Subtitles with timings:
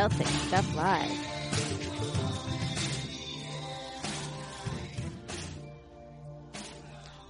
[0.00, 0.12] Years.
[0.12, 1.19] Celtic Stuff Live.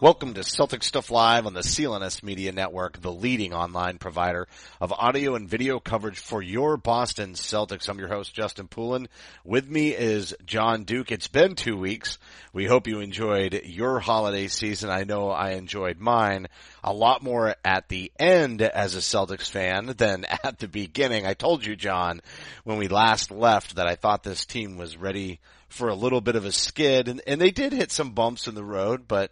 [0.00, 4.48] Welcome to Celtic Stuff Live on the CLNS Media Network, the leading online provider
[4.80, 7.86] of audio and video coverage for your Boston Celtics.
[7.86, 9.08] I'm your host, Justin Poulin.
[9.44, 11.12] With me is John Duke.
[11.12, 12.16] It's been two weeks.
[12.54, 14.88] We hope you enjoyed your holiday season.
[14.88, 16.46] I know I enjoyed mine
[16.82, 21.26] a lot more at the end as a Celtics fan than at the beginning.
[21.26, 22.22] I told you, John,
[22.64, 26.36] when we last left that I thought this team was ready for a little bit
[26.36, 29.30] of a skid and, and they did hit some bumps in the road, but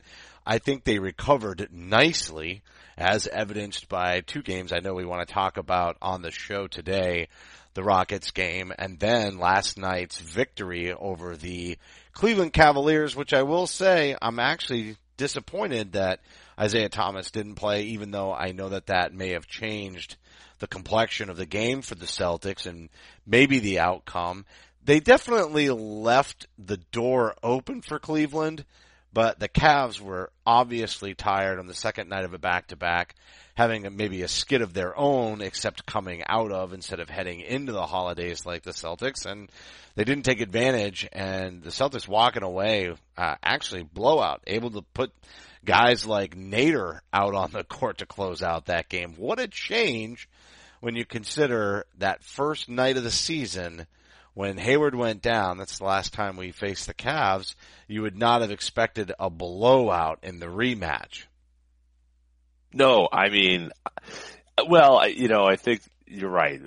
[0.51, 2.63] I think they recovered nicely
[2.97, 6.67] as evidenced by two games I know we want to talk about on the show
[6.67, 7.29] today.
[7.75, 11.77] The Rockets game and then last night's victory over the
[12.13, 16.21] Cleveland Cavaliers, which I will say I'm actually disappointed that
[16.59, 20.17] Isaiah Thomas didn't play, even though I know that that may have changed
[20.61, 22.89] the complexion of the game for the Celtics and
[23.27, 24.47] maybe the outcome.
[24.83, 28.65] They definitely left the door open for Cleveland
[29.19, 33.17] but the Cavs were obviously tired on the second night of a back to back,
[33.57, 37.73] having maybe a skid of their own, except coming out of instead of heading into
[37.73, 39.51] the holidays like the Celtics, and
[39.97, 41.09] they didn't take advantage.
[41.13, 45.11] And the Celtics walking away, uh, actually blowout, able to put
[45.65, 49.15] guys like Nader out on the court to close out that game.
[49.17, 50.29] What a change
[50.79, 53.89] when you consider that first night of the season
[54.39, 57.57] when Hayward went down, that's the last time we faced the Cavs,
[57.89, 61.25] you would not have expected a blowout in the rematch.
[62.73, 63.73] No, I mean,
[64.69, 66.61] well, you know, I think you're right.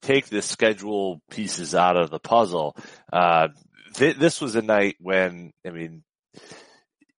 [0.00, 2.76] Take the schedule pieces out of the puzzle.
[3.12, 3.48] Uh,
[3.94, 6.04] th- this was a night when, I mean,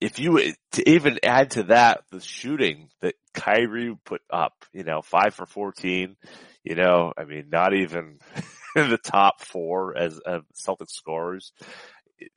[0.01, 5.03] if you to even add to that the shooting that Kyrie put up, you know,
[5.03, 6.17] five for fourteen,
[6.65, 8.21] you know, I mean, not even
[8.77, 11.53] in the top four as uh, Celtic scorers.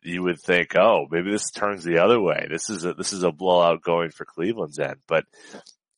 [0.03, 2.47] You would think, oh, maybe this turns the other way.
[2.49, 5.25] This is a this is a blowout going for Cleveland's end, but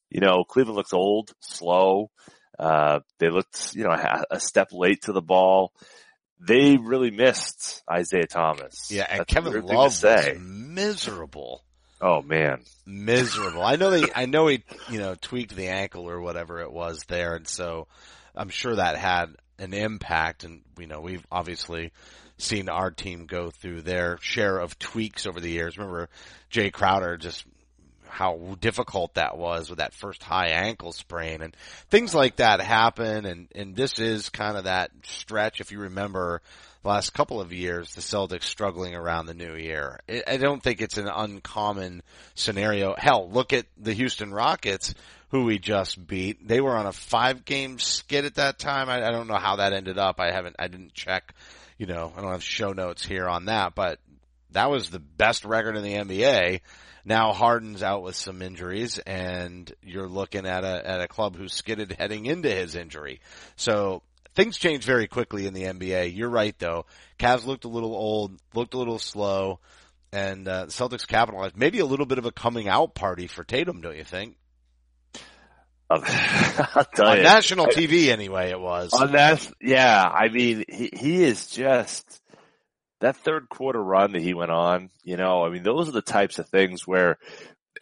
[0.09, 2.09] you know, Cleveland looks old, slow.
[2.57, 5.73] Uh, they looked, you know, a a step late to the ball.
[6.39, 8.89] They really missed Isaiah Thomas.
[8.89, 10.33] Yeah, and That's Kevin Love say.
[10.33, 11.61] was miserable.
[11.99, 12.63] Oh man.
[12.85, 13.63] Miserable.
[13.63, 17.03] I know they, I know he, you know, tweaked the ankle or whatever it was
[17.07, 17.87] there, and so
[18.35, 19.27] I'm sure that had
[19.63, 20.43] an impact.
[20.43, 21.91] And you know, we've obviously
[22.37, 25.77] seen our team go through their share of tweaks over the years.
[25.77, 26.09] Remember
[26.51, 27.45] Jae Crowder just
[28.13, 31.55] how difficult that was with that first high ankle sprain and
[31.89, 33.25] things like that happen.
[33.25, 35.61] And, and this is kind of that stretch.
[35.61, 36.41] If you remember
[36.83, 39.99] the last couple of years, the Celtics struggling around the new year.
[40.27, 42.03] I don't think it's an uncommon
[42.35, 42.93] scenario.
[42.95, 44.93] Hell, look at the Houston Rockets
[45.33, 46.47] who we just beat.
[46.47, 48.87] They were on a five game skid at that time.
[48.87, 50.19] I, I don't know how that ended up.
[50.19, 51.33] I haven't, I didn't check,
[51.79, 53.97] you know, I don't have show notes here on that, but
[54.51, 56.61] that was the best record in the NBA.
[57.05, 61.47] Now Harden's out with some injuries and you're looking at a, at a club who
[61.47, 63.19] skidded heading into his injury.
[63.55, 64.03] So
[64.35, 66.15] things change very quickly in the NBA.
[66.15, 66.85] You're right though.
[67.19, 69.59] Cavs looked a little old, looked a little slow
[70.13, 71.57] and uh, Celtics capitalized.
[71.57, 74.37] Maybe a little bit of a coming out party for Tatum, don't you think?
[75.93, 77.23] Tell On you.
[77.23, 78.93] national TV anyway it was.
[78.93, 82.22] On that, yeah, I mean, he, he is just
[83.03, 84.89] that third quarter run that he went on.
[85.03, 87.17] You know, I mean, those are the types of things where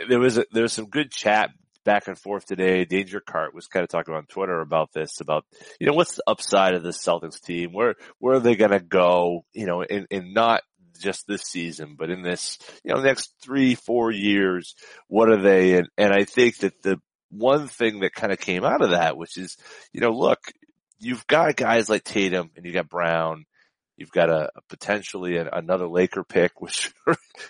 [0.09, 1.51] there was a, there was some good chat
[1.85, 2.85] back and forth today.
[2.85, 5.45] Danger Cart was kind of talking on Twitter about this, about
[5.79, 7.71] you know what's the upside of this Celtics team?
[7.71, 9.45] Where where are they going to go?
[9.53, 10.63] You know, and, and not
[10.99, 14.75] just this season, but in this, you know, next three, four years,
[15.07, 15.77] what are they?
[15.77, 19.17] And, and I think that the one thing that kind of came out of that,
[19.17, 19.55] which is,
[19.93, 20.39] you know, look,
[20.99, 23.45] you've got guys like Tatum and you got Brown
[23.97, 26.91] You've got a, a potentially a, another Laker pick, which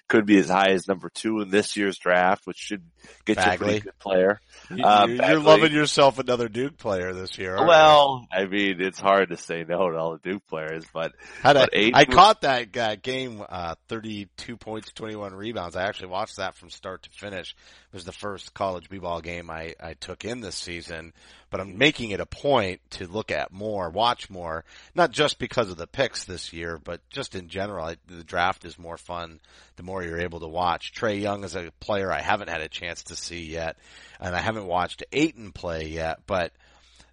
[0.10, 2.84] could be as high as number two in this year's draft, which should
[3.26, 3.50] get Bagley.
[3.52, 4.42] you a pretty good player.
[4.70, 7.52] You, Uh, you're loving yourself another Duke player this year.
[7.52, 7.68] aren't you?
[7.68, 11.54] Well, I mean, it's hard to say no to all the Duke players, but Had
[11.54, 15.76] but Aiden I was- caught that uh, game, uh, 32 points, 21 rebounds.
[15.76, 17.52] I actually watched that from start to finish.
[17.92, 21.14] It was the first college b-ball game I, I took in this season,
[21.52, 24.64] but I'm making it a point to look at more, watch more,
[24.96, 27.86] not just because of the picks this year, but just in general.
[27.86, 29.42] I, the draft is more fun
[29.76, 30.94] the more you're able to watch.
[30.94, 33.78] Trae Young is a player I haven't had a chance to see yet,
[34.20, 36.54] and I haven't watched Ayton play yet, but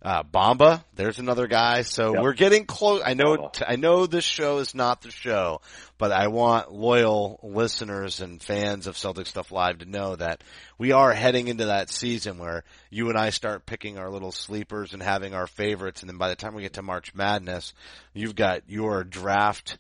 [0.00, 1.82] uh, Bamba, there's another guy.
[1.82, 2.22] So Yep.
[2.22, 3.02] we're getting close.
[3.04, 3.50] I know.
[3.66, 5.60] I know this show is not the show,
[5.98, 10.44] but I want loyal listeners and fans of Celtic Stuff Live to know that
[10.78, 14.92] we are heading into that season where you and I start picking our little sleepers
[14.92, 16.02] and having our favorites.
[16.02, 17.74] And then by the time we get to March Madness,
[18.14, 19.78] you've got your draft,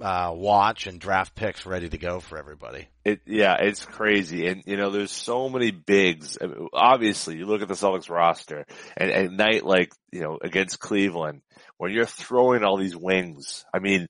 [0.00, 2.88] uh, watch and draft picks ready to go for everybody.
[3.04, 4.46] It, yeah, it's crazy.
[4.46, 6.38] And, you know, there's so many bigs.
[6.40, 10.38] I mean, obviously, you look at the Celtics roster and at night like, you know,
[10.40, 11.42] against Cleveland,
[11.76, 14.08] when you're throwing all these wings, I mean,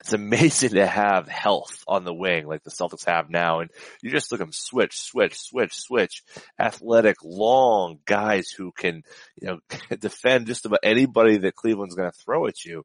[0.00, 3.60] it's amazing to have health on the wing like the Celtics have now.
[3.60, 3.70] And
[4.02, 6.22] you just look at them switch, switch, switch, switch.
[6.60, 9.02] Athletic, long guys who can,
[9.40, 9.58] you know,
[9.98, 12.84] defend just about anybody that Cleveland's going to throw at you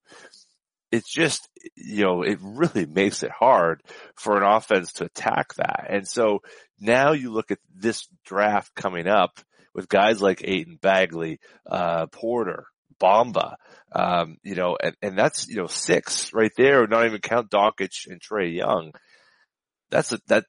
[0.92, 3.82] it's just, you know, it really makes it hard
[4.16, 5.88] for an offense to attack that.
[5.90, 6.40] And so
[6.80, 9.40] now you look at this draft coming up
[9.74, 11.40] with guys like Ayton Bagley,
[11.70, 12.66] uh, Porter,
[13.02, 13.56] Bamba,
[13.92, 18.08] um, you know, and, and that's, you know, six right there, not even count Doncic
[18.08, 18.92] and Trae Young.
[19.90, 20.46] That's a, that,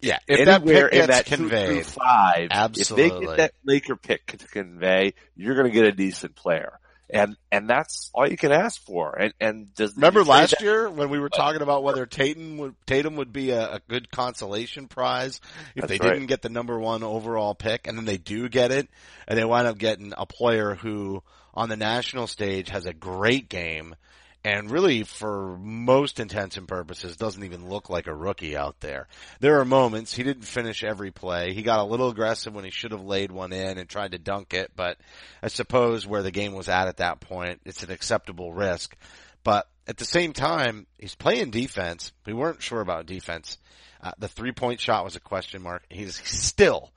[0.00, 0.18] Yeah.
[0.26, 4.26] If that anywhere pick in that two conveyed, five, if they get that Laker pick
[4.38, 6.78] to convey, you're going to get a decent player.
[7.12, 9.18] And, and that's all you can ask for.
[9.18, 12.74] And, and does, Remember last that- year when we were talking about whether Tatum would,
[12.86, 15.40] Tatum would be a, a good consolation prize
[15.74, 16.12] if they right.
[16.12, 18.88] didn't get the number one overall pick and then they do get it
[19.26, 21.22] and they wind up getting a player who
[21.54, 23.94] on the national stage has a great game
[24.42, 29.06] and really for most intents and purposes doesn't even look like a rookie out there.
[29.40, 31.52] There are moments he didn't finish every play.
[31.52, 34.18] He got a little aggressive when he should have laid one in and tried to
[34.18, 34.96] dunk it, but
[35.42, 38.96] I suppose where the game was at at that point, it's an acceptable risk.
[39.44, 42.12] But at the same time, he's playing defense.
[42.24, 43.58] We weren't sure about defense.
[44.02, 45.84] Uh, the three point shot was a question mark.
[45.90, 46.92] He's still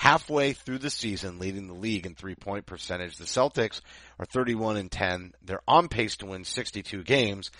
[0.00, 3.18] halfway through the season leading the league in three point percentage.
[3.18, 3.82] The Celtics
[4.18, 5.34] are 31 and 10.
[5.44, 7.50] They're on pace to win 62 games.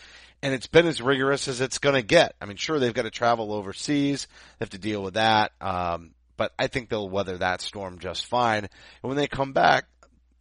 [0.43, 2.35] And it's been as rigorous as it's going to get.
[2.41, 4.27] I mean, sure, they've got to travel overseas.
[4.59, 5.53] They have to deal with that.
[5.61, 8.65] Um, but I think they'll weather that storm just fine.
[8.65, 8.71] And
[9.03, 9.85] when they come back,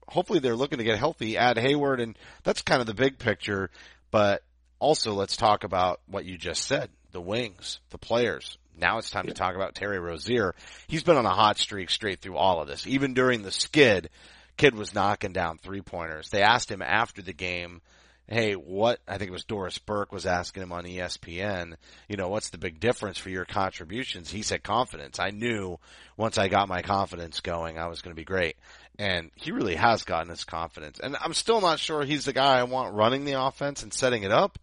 [0.08, 3.72] hopefully they're looking to get healthy, add Hayward, and that's kind of the big picture.
[4.10, 4.42] But
[4.80, 8.58] also let's talk about what you just said, the wings, the players.
[8.80, 10.56] Now it's time to talk about Terry Rozier.
[10.88, 12.88] He's been on a hot streak straight through all of this.
[12.88, 14.10] Even during the skid,
[14.58, 16.30] kid was knocking down three pointers.
[16.30, 17.82] They asked him after the game,
[18.30, 21.76] hey, what, I think it was Doris Burke was asking him on ESPN,
[22.08, 24.30] you know, what's the big difference for your contributions?
[24.30, 25.20] He said confidence.
[25.20, 25.80] I knew
[26.16, 28.56] once I got my confidence going, I was going to be great.
[29.00, 31.00] And he really has gotten his confidence.
[31.00, 34.24] And I'm still not sure he's the guy I want running the offense and setting
[34.24, 34.60] it up,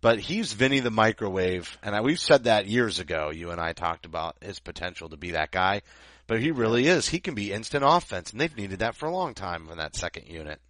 [0.00, 1.76] but he's Vinnie the microwave.
[1.82, 3.30] And I, we've said that years ago.
[3.30, 5.82] You and I talked about his potential to be that guy,
[6.26, 7.08] but he really is.
[7.08, 9.96] He can be instant offense and they've needed that for a long time in that
[9.96, 10.60] second unit.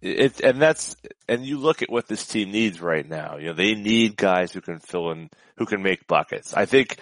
[0.00, 0.96] It, and that's,
[1.28, 3.36] and you look at what this team needs right now.
[3.36, 6.54] You know, they need guys who can fill in, who can make buckets.
[6.54, 6.98] I think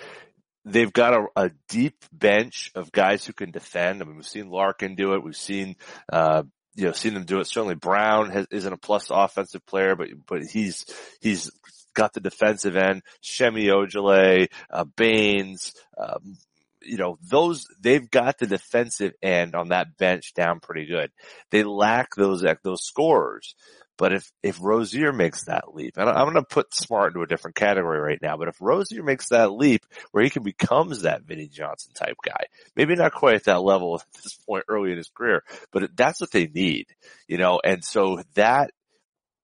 [0.67, 4.03] they've got a, a deep bench of guys who can defend.
[4.03, 5.25] I mean, we've seen Larkin do it.
[5.25, 5.77] We've seen,
[6.13, 6.43] uh,
[6.75, 7.47] you know, seen them do it.
[7.47, 10.87] Certainly Brown has, isn't a plus offensive player, but, but he's,
[11.21, 11.51] he's
[11.95, 13.03] got the defensive end.
[13.21, 16.37] Semi Ojeleye, uh, Baynes, um,
[16.83, 21.11] you know, those, they've got the defensive end on that bench down pretty good.
[21.51, 23.55] They lack those, those scorers.
[24.01, 27.27] But if, if Rozier makes that leap, and I'm going to put Smart into a
[27.27, 31.25] different category right now, but if Rozier makes that leap where he can becomes that
[31.25, 34.97] Vinnie Johnson type guy, maybe not quite at that level at this point early in
[34.97, 36.87] his career, but that's what they need,
[37.29, 38.71] you know, and so that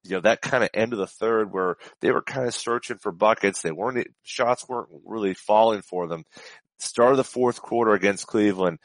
[0.05, 2.97] you know, that kind of end of the third where they were kind of searching
[2.97, 3.61] for buckets.
[3.61, 6.25] They weren't, shots weren't really falling for them.
[6.79, 8.79] Start of the fourth quarter against Cleveland,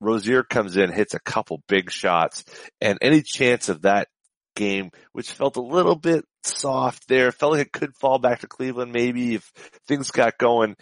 [0.00, 2.44] Rozier comes in, hits a couple big shots
[2.80, 4.08] and any chance of that
[4.54, 7.32] game, which felt a little bit soft there.
[7.32, 9.44] Felt like it could fall back to Cleveland maybe if
[9.86, 10.76] things got going.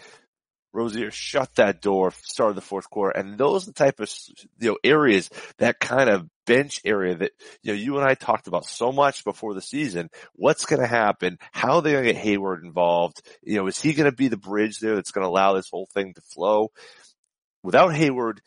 [0.73, 4.09] Rozier shut that door, started the fourth quarter, and those are the type of
[4.59, 8.47] you know areas that kind of bench area that you know you and I talked
[8.47, 10.09] about so much before the season.
[10.33, 11.39] What's going to happen?
[11.51, 13.21] How are they going to get Hayward involved?
[13.43, 15.69] You know, is he going to be the bridge there that's going to allow this
[15.69, 16.71] whole thing to flow?
[17.63, 18.41] Without Hayward,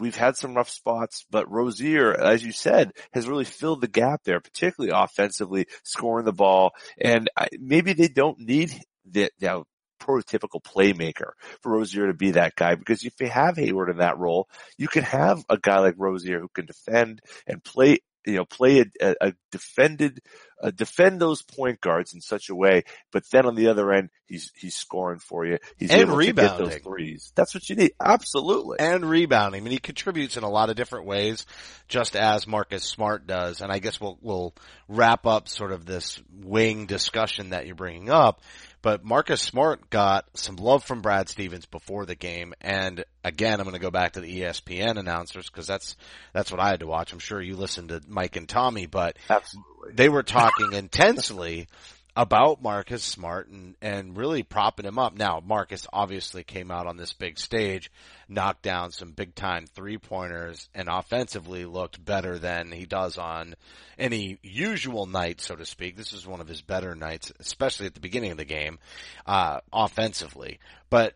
[0.00, 4.22] we've had some rough spots, but Rozier, as you said, has really filled the gap
[4.24, 6.72] there, particularly offensively, scoring the ball.
[7.00, 8.72] And I, maybe they don't need
[9.04, 9.62] the, the
[10.00, 14.18] prototypical playmaker for Rozier to be that guy because if you have Hayward in that
[14.18, 18.44] role, you can have a guy like Rozier who can defend and play you know,
[18.44, 20.20] play a, a defended,
[20.62, 24.10] uh, defend those point guards in such a way, but then on the other end,
[24.26, 25.58] he's, he's scoring for you.
[25.78, 26.56] He's And able rebounding.
[26.58, 27.32] to get those threes.
[27.34, 27.92] That's what you need.
[27.98, 28.78] Absolutely.
[28.78, 29.60] and rebounding.
[29.60, 31.46] I mean, he contributes in a lot of different ways,
[31.88, 33.60] just as Marcus Smart does.
[33.62, 34.54] And I guess we'll we'll
[34.88, 38.42] wrap up sort of this wing discussion that you're bringing up.
[38.82, 43.64] But Marcus Smart got some love from Brad Stevens before the game, and again, I'm
[43.64, 45.96] going to go back to the ESPN announcers because that's
[46.32, 47.12] that's what I had to watch.
[47.12, 49.92] I'm sure you listened to Mike and Tommy, but Absolutely.
[49.92, 51.68] they were talking intensely
[52.16, 55.16] about Marcus Smart and, and really propping him up.
[55.16, 57.90] Now, Marcus obviously came out on this big stage,
[58.28, 63.54] knocked down some big time three pointers and offensively looked better than he does on
[63.98, 65.96] any usual night, so to speak.
[65.96, 68.78] This is one of his better nights, especially at the beginning of the game,
[69.26, 70.58] uh, offensively.
[70.88, 71.14] But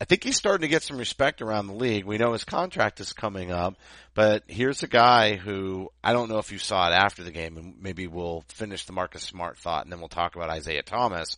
[0.00, 2.06] I think he's starting to get some respect around the league.
[2.06, 3.76] We know his contract is coming up,
[4.14, 7.58] but here's a guy who I don't know if you saw it after the game,
[7.58, 11.36] and maybe we'll finish the Marcus Smart thought, and then we'll talk about Isaiah Thomas.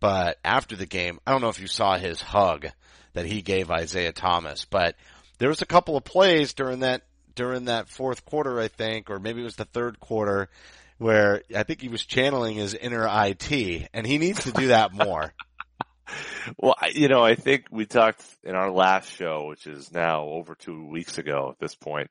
[0.00, 2.66] But after the game, I don't know if you saw his hug
[3.12, 4.96] that he gave Isaiah Thomas, but
[5.38, 7.02] there was a couple of plays during that
[7.36, 10.48] during that fourth quarter, I think, or maybe it was the third quarter,
[10.98, 14.92] where I think he was channeling his inner IT, and he needs to do that
[14.92, 15.32] more.
[16.56, 20.54] Well, you know, I think we talked in our last show, which is now over
[20.54, 22.10] two weeks ago at this point.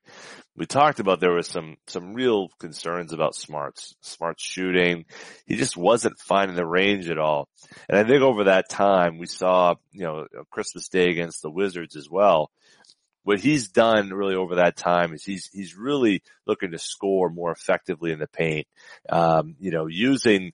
[0.55, 5.05] We talked about there was some, some real concerns about Smart's, smart shooting.
[5.45, 7.49] He just wasn't finding the range at all.
[7.89, 11.95] And I think over that time we saw, you know, Christmas Day against the Wizards
[11.95, 12.51] as well.
[13.23, 17.51] What he's done really over that time is he's, he's really looking to score more
[17.51, 18.67] effectively in the paint.
[19.09, 20.53] Um, you know, using,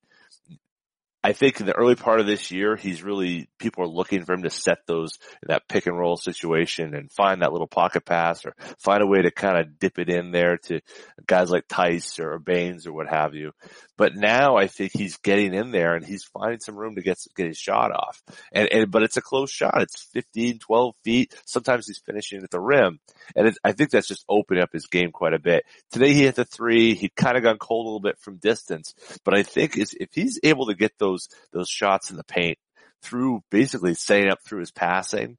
[1.26, 4.34] I think in the early part of this year, he's really, people are looking for
[4.34, 5.18] him to set those,
[5.48, 9.24] that pick and roll situation and find that little pocket pass or find a way
[9.24, 10.82] to kind of dip it in there to
[11.26, 13.54] guys like Theis or Baynes or what have you.
[13.98, 17.18] But now I think he's getting in there and he's finding some room to get,
[17.36, 18.22] get his shot off.
[18.52, 19.82] And, and, but it's a close shot.
[19.82, 21.36] It's 15, 12 feet.
[21.46, 23.00] Sometimes he's finishing at the rim.
[23.36, 25.66] And it, I think that's just opening up his game quite a bit.
[25.92, 26.94] Today he hit the three.
[26.94, 30.10] He'd kind of gone cold a little bit from distance, but I think is if
[30.14, 32.58] he's able to get those, those shots in the paint
[33.02, 35.38] through basically setting up through his passing,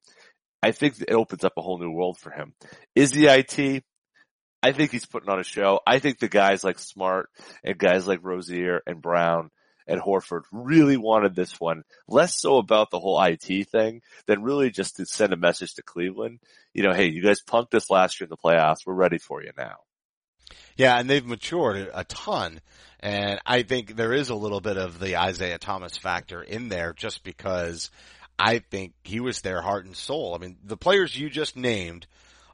[0.62, 2.54] I think it opens up a whole new world for him.
[2.94, 3.84] Is he IT?
[4.62, 5.80] I think he's putting on a show.
[5.86, 7.30] I think the guys like Smart
[7.62, 9.50] and guys like Rozier and Brown
[9.86, 14.70] and Horford really wanted this one, less so about the whole IT thing than really
[14.70, 16.40] just to send a message to Cleveland.
[16.74, 18.84] You know, hey, you guys punked us last year in the playoffs.
[18.84, 19.76] We're ready for you now.
[20.76, 22.60] Yeah, and they've matured a ton.
[23.00, 26.92] And I think there is a little bit of the Isaiah Thomas factor in there
[26.92, 27.90] just because
[28.38, 30.34] I think he was their heart and soul.
[30.34, 32.06] I mean, the players you just named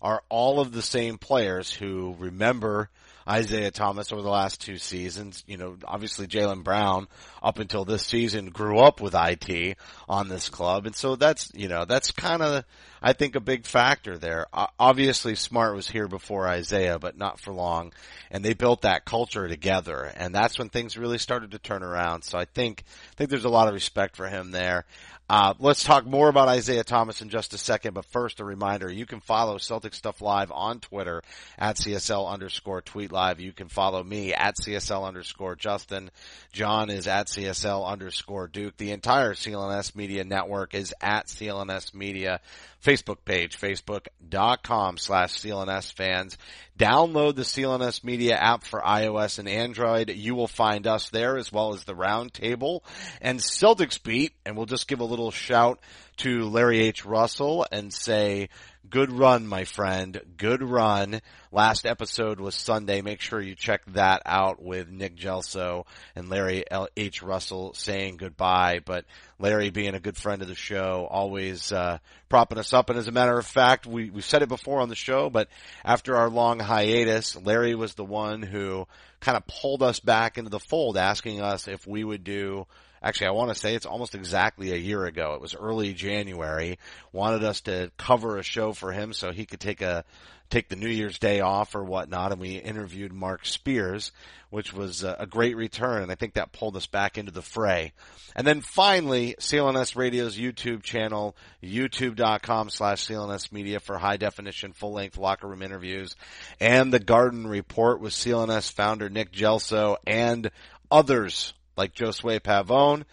[0.02, 2.90] are all of the same players who remember
[3.26, 5.44] Isaiah Thomas over the last two seasons.
[5.46, 7.06] You know, obviously Jaylen Brown
[7.40, 9.76] up until this season grew up with IT
[10.08, 10.86] on this club.
[10.86, 12.64] And so that's, you know, that's kind of,
[13.00, 14.46] I think a big factor there.
[14.52, 17.92] Obviously Smart was here before Isaiah, but not for long.
[18.30, 20.12] And they built that culture together.
[20.16, 22.22] And that's when things really started to turn around.
[22.22, 22.82] So I think,
[23.12, 24.84] I think there's a lot of respect for him there.
[25.32, 28.92] Uh, let's talk more about Isaiah Thomas in just a second, but first a reminder,
[28.92, 31.22] you can follow Celtic Stuff Live on Twitter
[31.56, 33.40] at CSL underscore tweet live.
[33.40, 36.10] You can follow me at CSL underscore Justin.
[36.52, 38.76] John is at CSL underscore Duke.
[38.76, 42.42] The entire CLNS Media Network is at CLNS Media.
[42.82, 46.36] Facebook page, facebook.com slash CLNS fans.
[46.78, 50.10] Download the CLNS Media app for iOS and Android.
[50.10, 52.80] You will find us there as well as the Roundtable
[53.20, 54.32] and Celtics Beat.
[54.44, 55.78] And we'll just give a little shout
[56.18, 57.04] to Larry H.
[57.04, 58.48] Russell and say
[58.90, 60.20] Good run, my friend.
[60.36, 61.22] Good run.
[61.52, 63.00] Last episode was Sunday.
[63.00, 65.86] Make sure you check that out with Nick Gelso
[66.16, 67.22] and Larry L- H.
[67.22, 68.80] Russell saying goodbye.
[68.84, 69.04] But
[69.38, 71.98] Larry being a good friend of the show, always, uh,
[72.28, 72.90] propping us up.
[72.90, 75.48] And as a matter of fact, we, we've said it before on the show, but
[75.84, 78.88] after our long hiatus, Larry was the one who
[79.20, 82.66] kind of pulled us back into the fold asking us if we would do
[83.02, 85.34] actually I want to say it's almost exactly a year ago.
[85.34, 86.78] It was early January.
[87.12, 90.04] Wanted us to cover a show for him so he could take a
[90.52, 94.12] take the New Year's Day off or whatnot, and we interviewed Marc Spears,
[94.50, 97.94] which was a, great return, and I think that pulled us back into the fray.
[98.36, 104.92] And then finally, CLNS Radio's YouTube channel, youtube.com slash CLNS Media for high definition, full
[104.92, 106.16] length locker room interviews,
[106.60, 110.50] and the Garden Report with CLNS founder Nick Gelso and
[110.90, 113.04] others like Josue Pavon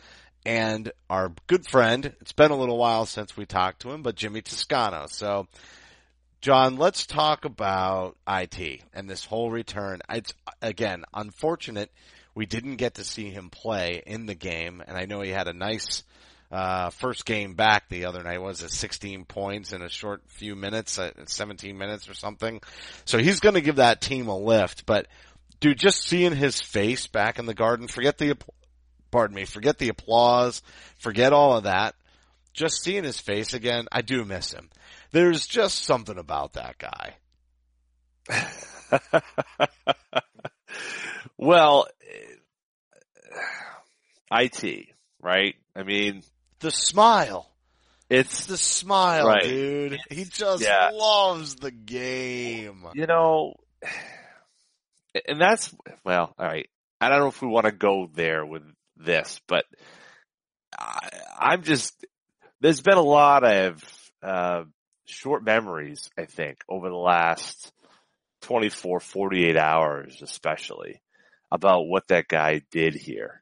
[0.45, 2.13] and our good friend.
[2.21, 5.07] It's been a little while since we talked to him, but Jimmy Toscano.
[5.07, 5.47] So,
[6.41, 10.01] John, let's talk about IT and this whole return.
[10.09, 11.91] It's again unfortunate
[12.35, 15.47] we didn't get to see him play in the game, and I know he had
[15.47, 16.03] a nice
[16.51, 18.41] uh, first game back the other night.
[18.41, 22.61] Was at 16 points in a short few minutes, uh, 17 minutes or something?
[23.05, 25.07] So he's going to give that team a lift, but
[25.59, 28.37] dude, just seeing his face back in the garden, forget the,
[29.11, 30.61] pardon me, forget the applause,
[30.97, 31.95] forget all of that.
[32.53, 34.69] Just seeing his face again, I do miss him.
[35.11, 37.15] There's just something about that guy.
[41.37, 41.87] well,
[44.31, 44.87] eh, IT,
[45.21, 45.55] right?
[45.75, 46.23] I mean,
[46.59, 47.49] The smile.
[48.09, 49.43] it's The smile, Right.
[49.43, 49.99] dude.
[50.09, 50.89] He just Yeah.
[50.93, 52.85] loves the game.
[52.93, 53.55] you know,
[55.27, 55.73] and that's
[56.05, 56.69] well, all right.
[57.01, 58.63] I don't know if we want to go there with
[58.97, 59.65] this, but
[60.77, 62.05] I, I'm just
[62.61, 64.63] there's been a lot of uh,
[65.05, 67.71] short memories, I think, over the last
[68.41, 71.01] 24, 48 hours, especially
[71.51, 73.41] about what that guy did here,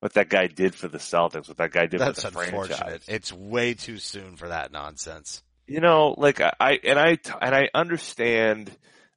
[0.00, 2.78] what that guy did for the Celtics, what that guy did That's for the unfortunate.
[2.78, 3.04] franchise.
[3.08, 5.42] It's way too soon for that nonsense.
[5.66, 8.70] you know, like I, I and I and I understand,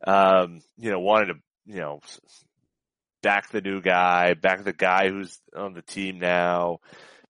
[0.05, 1.99] um, you know, wanting to, you know,
[3.21, 6.79] back the new guy, back the guy who's on the team now.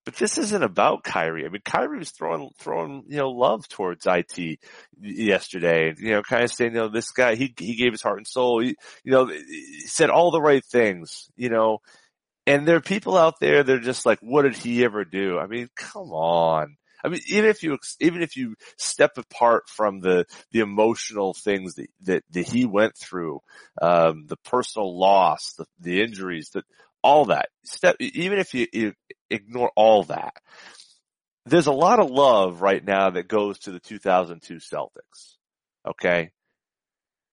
[0.04, 1.44] But this isn't about Kyrie.
[1.44, 4.58] I mean, Kyrie was throwing, throwing, you know, love towards IT
[4.98, 5.92] yesterday.
[5.98, 8.26] You know, kind of saying, you know, this guy, he, he gave his heart and
[8.26, 8.60] soul.
[8.60, 8.68] He,
[9.04, 11.80] you know, he said all the right things, you know,
[12.46, 15.38] and there are people out there they're just like, what did he ever do?
[15.38, 16.76] I mean, come on.
[17.02, 21.74] I mean, even if you, even if you step apart from the, the emotional things
[21.74, 23.40] that, that, that he went through,
[23.80, 26.64] um, the personal loss, the, the injuries, that
[27.02, 28.92] all that step, even if you, you
[29.30, 30.34] ignore all that,
[31.46, 35.36] there's a lot of love right now that goes to the 2002 Celtics.
[35.86, 36.30] Okay.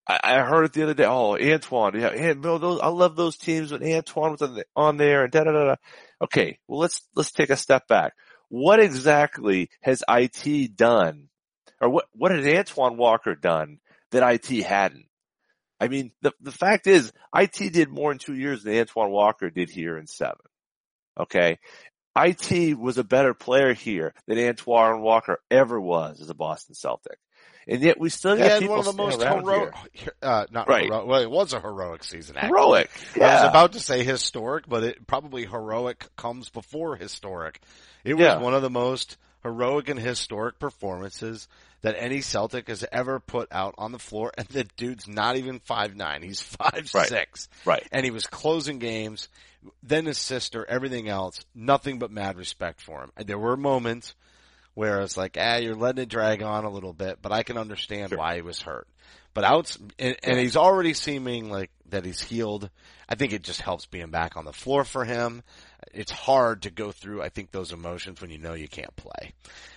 [0.08, 1.06] I, heard it the other day.
[1.06, 4.66] Oh, Antoine, yeah, and no, those, I love those teams when Antoine was on, the,
[4.76, 5.76] on there and da da da da.
[6.22, 8.14] Okay, well let's let's take a step back.
[8.56, 11.28] What exactly has IT done,
[11.82, 13.80] or what what had Antoine Walker done
[14.12, 15.08] that IT hadn't?
[15.78, 19.50] I mean, the the fact is, IT did more in two years than Antoine Walker
[19.50, 20.46] did here in seven.
[21.20, 21.60] Okay,
[22.16, 27.20] IT was a better player here than Antoine Walker ever was as a Boston Celtic,
[27.68, 29.74] and yet we still got one of the most heroic.
[30.22, 30.86] Uh, not Right.
[30.86, 32.38] heroic, well, it was a heroic season.
[32.38, 32.50] Actually.
[32.50, 32.90] heroic.
[33.16, 37.60] I was about to say historic, but it probably heroic comes before historic.
[38.04, 38.38] It was Yeah.
[38.38, 41.48] one of the most heroic and historic performances
[41.82, 44.32] that any Celtic has ever put out on the floor.
[44.38, 47.08] And the dude's not even five nine; he's five Right.
[47.08, 47.88] six, Right.
[47.92, 49.30] and he was closing games.
[49.84, 53.12] Then his sister, everything else, nothing but mad respect for him.
[53.18, 54.14] And there were moments
[54.76, 57.58] where it's like, ah, you're letting it drag on a little bit, but I can
[57.58, 58.20] understand Sure.
[58.20, 58.88] why he was hurt.
[59.34, 62.70] But outs, and, and he's already seeming like that he's healed.
[63.08, 65.44] I think it just helps being back on the floor for him.
[65.94, 69.34] It's hard to go through, I think, those emotions when you know you can't play.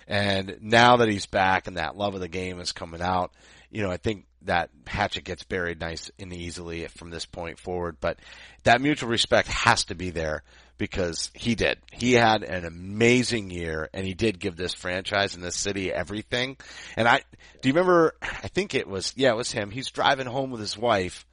[0.07, 3.31] And now that he's back and that love of the game is coming out,
[3.69, 7.97] you know, I think that hatchet gets buried nice and easily from this point forward.
[7.99, 8.17] But
[8.63, 10.43] that mutual respect has to be there
[10.79, 11.77] because he did.
[11.91, 16.57] He had an amazing year and he did give this franchise and this city everything.
[16.97, 17.21] And I,
[17.61, 19.69] do you remember, I think it was, yeah, it was him.
[19.69, 21.27] He's driving home with his wife.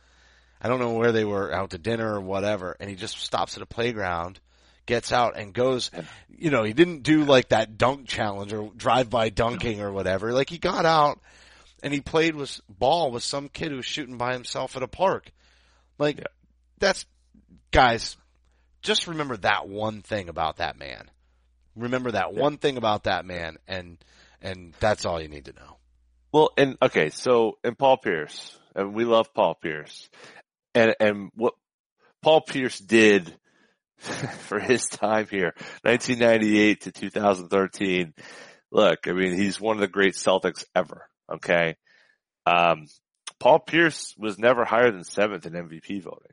[0.61, 2.76] I don't know where they were out to dinner or whatever.
[2.78, 4.40] And he just stops at a playground,
[4.85, 5.92] gets out and goes,
[6.28, 10.32] you know, he didn't do like that dunk challenge or drive by dunking or whatever.
[10.32, 11.20] Like he got out
[11.85, 14.88] and he played with ball with some kid who was shooting by himself at a
[14.88, 15.30] park.
[15.98, 16.26] Like
[16.78, 17.06] that's
[17.70, 18.16] guys,
[18.87, 21.11] just remember that one thing about that man.
[21.75, 23.99] Remember that one thing about that man and
[24.40, 25.77] and that's all you need to know.
[26.33, 30.09] Well, and okay, so and Paul Pierce, and we love Paul Pierce,
[30.75, 31.55] and and what
[32.22, 33.35] Paul Pierce did
[33.99, 38.14] for his time here, 1998 to 2013.
[38.70, 41.09] Look, I mean, he's one of the great Celtics ever.
[41.33, 41.77] Okay,
[42.46, 42.87] um,
[43.40, 46.33] Paul Pierce was never higher than seventh in MVP voting.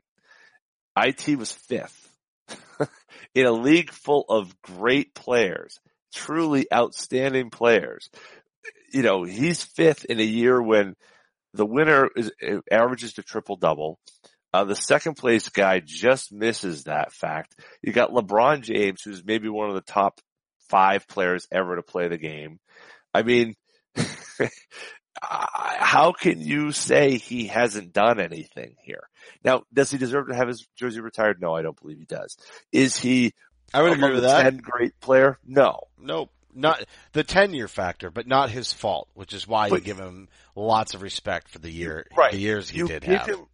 [0.96, 2.13] It was fifth
[3.34, 5.78] in a league full of great players,
[6.12, 8.08] truly outstanding players.
[8.92, 10.94] You know, he's fifth in a year when
[11.52, 12.30] the winner is
[12.70, 13.98] averages to triple double.
[14.52, 17.56] Uh, the second place guy just misses that fact.
[17.82, 20.20] You got LeBron James, who's maybe one of the top
[20.68, 22.58] five players ever to play the game.
[23.12, 23.54] I mean,
[25.22, 29.08] how can you say he hasn't done anything here?
[29.44, 31.40] Now, does he deserve to have his jersey retired?
[31.40, 32.36] No, I don't believe he does.
[32.72, 33.32] Is he?
[33.72, 34.42] I would agree with that.
[34.42, 35.38] Ten great player?
[35.46, 36.30] No, Nope.
[36.56, 40.94] Not the tenure factor, but not his fault, which is why you give him lots
[40.94, 42.30] of respect for the year, Right.
[42.30, 43.26] the years he you did have.
[43.26, 43.46] him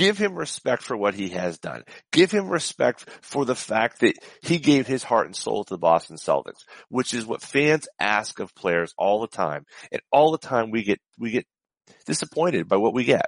[0.00, 1.82] give him respect for what he has done.
[2.10, 5.78] Give him respect for the fact that he gave his heart and soul to the
[5.78, 9.66] Boston Celtics, which is what fans ask of players all the time.
[9.92, 11.46] And all the time we get we get
[12.06, 13.26] disappointed by what we get.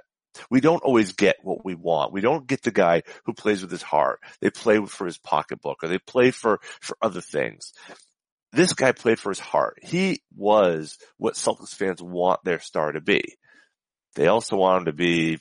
[0.49, 2.11] We don't always get what we want.
[2.11, 4.19] We don't get the guy who plays with his heart.
[4.41, 7.71] They play for his pocketbook or they play for, for other things.
[8.51, 9.77] This guy played for his heart.
[9.83, 13.35] He was what Celtics fans want their star to be.
[14.15, 15.39] They also want him to be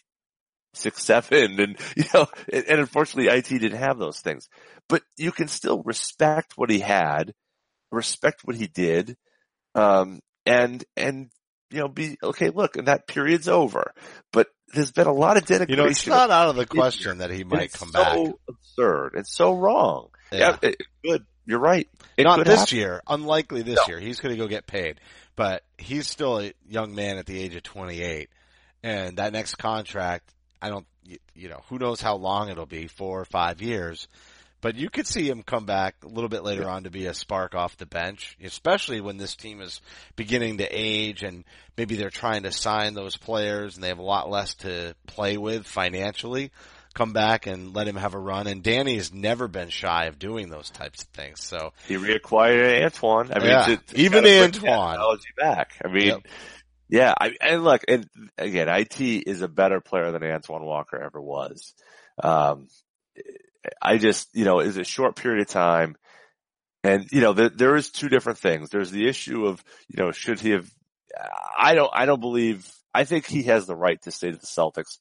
[0.74, 4.48] six, seven and, you know, and, and unfortunately IT didn't have those things,
[4.88, 7.32] but you can still respect what he had,
[7.90, 9.16] respect what he did,
[9.74, 11.30] um, and, and,
[11.70, 13.92] you know, be, okay, look, and that period's over,
[14.32, 15.68] but there's been a lot of denigration.
[15.70, 18.34] You know, it's not out of the question that he might it's come so back.
[18.48, 19.10] absurd.
[19.16, 20.08] It's so wrong.
[20.30, 20.56] Yeah.
[20.62, 21.24] Yeah, it- good.
[21.44, 21.88] You're right.
[22.16, 22.78] It Not this happen.
[22.78, 23.02] year.
[23.08, 23.82] Unlikely this No.
[23.88, 23.98] year.
[23.98, 25.00] He's going to go get paid,
[25.34, 28.28] but he's still a young man at the age of 28.
[28.84, 32.86] And that next contract, I don't, you, you know, who knows how long it'll be,
[32.86, 34.06] four or five years.
[34.60, 37.14] But you could see him come back a little bit later on to be a
[37.14, 39.80] spark off the bench, especially when this team is
[40.14, 41.42] beginning to age and
[41.76, 45.36] maybe they're trying to sign those players and they have a lot less to play
[45.36, 46.52] with financially.
[46.94, 48.46] Come back and let him have a run.
[48.46, 51.42] And Danny has never been shy of doing those types of things.
[51.42, 53.32] So He reacquired Antoine.
[53.34, 53.64] I mean, Yeah.
[53.64, 55.18] to, to Even kind of bring that Antoine.
[55.38, 55.72] back.
[55.84, 56.22] I mean, Yep.
[56.88, 57.14] Yeah.
[57.18, 58.06] I, and look, and
[58.38, 61.74] again, IT is a better player than Antoine Walker ever was.
[62.22, 62.68] Um,
[63.80, 65.96] I just, you know, it's a short period of time.
[66.84, 68.70] And, you know, there, there is two different things.
[68.70, 70.68] There's the issue of, you know, should he have,
[71.56, 74.46] I don't, I don't believe, I think he has the right to say to the
[74.46, 74.98] Celtics,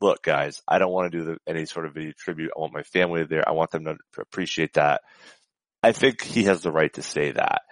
[0.00, 2.50] look guys, I don't want to do the, any sort of video tribute.
[2.56, 3.48] I want my family there.
[3.48, 5.02] I want them to appreciate that.
[5.82, 7.62] I think he has the right to say that.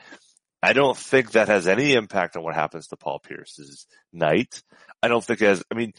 [0.62, 4.62] I don't think that has any impact on what happens to Paul Pierce's night.
[5.02, 5.92] I don't think it has, I mean,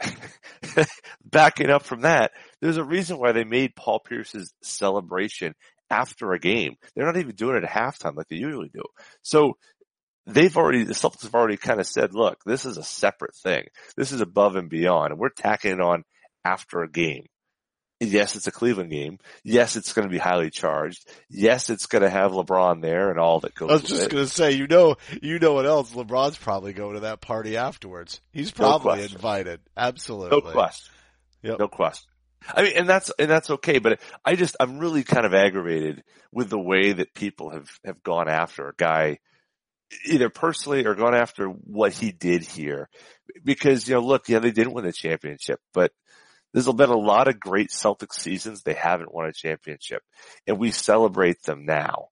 [1.24, 5.54] backing up from that, there's a reason why they made Paul Pierce's celebration
[5.88, 6.74] after a game.
[6.94, 8.82] They're not even doing it at halftime like they usually do.
[9.22, 9.56] So
[10.26, 13.64] they've already, the Celtics have already kind of said, look, this is a separate thing.
[13.96, 16.04] This is above and beyond and we're tacking it on
[16.44, 17.26] after a game.
[18.02, 19.18] Yes, it's a Cleveland game.
[19.44, 21.06] Yes, it's going to be highly charged.
[21.28, 23.76] Yes, it's going to have LeBron there and all that goes on.
[23.76, 25.92] I was just going to say, you know, you know what else?
[25.92, 28.22] LeBron's probably going to that party afterwards.
[28.32, 29.16] He's probably question.
[29.16, 29.60] invited.
[29.76, 30.30] Absolutely.
[30.30, 30.92] No question.
[31.42, 31.58] Yep.
[31.58, 32.08] No question.
[32.54, 36.02] I mean, and that's, and that's okay, but I just, I'm really kind of aggravated
[36.32, 39.18] with the way that people have, have gone after a guy,
[40.06, 42.88] either personally or gone after what he did here.
[43.44, 45.92] Because, you know, look, yeah, they didn't win the championship, but
[46.52, 48.62] there's been a lot of great Celtic seasons.
[48.62, 50.02] They haven't won a championship
[50.46, 52.08] and we celebrate them now.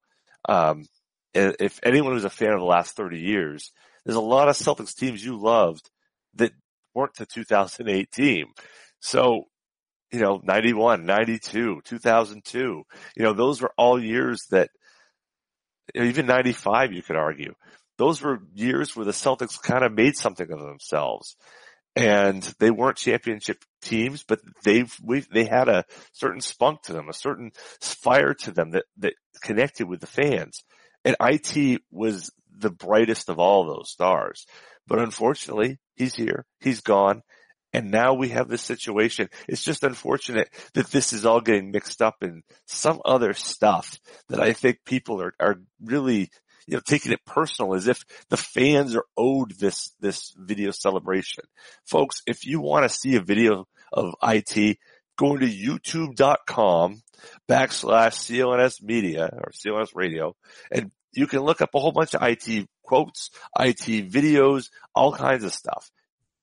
[0.48, 0.86] Um,
[1.34, 3.72] if anyone who's a fan of the last 30 years,
[4.04, 5.90] there's a lot of Celtics teams you loved
[6.34, 6.52] that
[6.94, 8.46] weren't the 2008 team.
[9.00, 9.44] So,
[10.10, 14.70] you know, 91, 92, 2002, you know, those were all years that,
[15.94, 17.54] even 95, you could argue.
[17.98, 21.36] Those were years where the Celtics kind of made something of themselves.
[21.96, 27.08] And they weren't championship teams, but they've, we, they had a certain spunk to them,
[27.08, 30.62] a certain fire to them that, that connected with the fans.
[31.04, 34.46] And IT was the brightest of all those stars.
[34.86, 37.22] But unfortunately, he's here, he's gone,
[37.72, 39.28] and now we have this situation.
[39.46, 43.98] It's just unfortunate that this is all getting mixed up in some other stuff
[44.28, 46.30] that I think people are, are really,
[46.68, 51.44] you know, taking it personal as if the fans are owed this, this video celebration.
[51.86, 54.76] Folks, if you want to see a video of IT,
[55.16, 57.02] go to youtube.com
[57.48, 60.36] backslash CLNS media or CLNS radio
[60.70, 65.44] and you can look up a whole bunch of IT quotes, IT videos, all kinds
[65.44, 65.90] of stuff.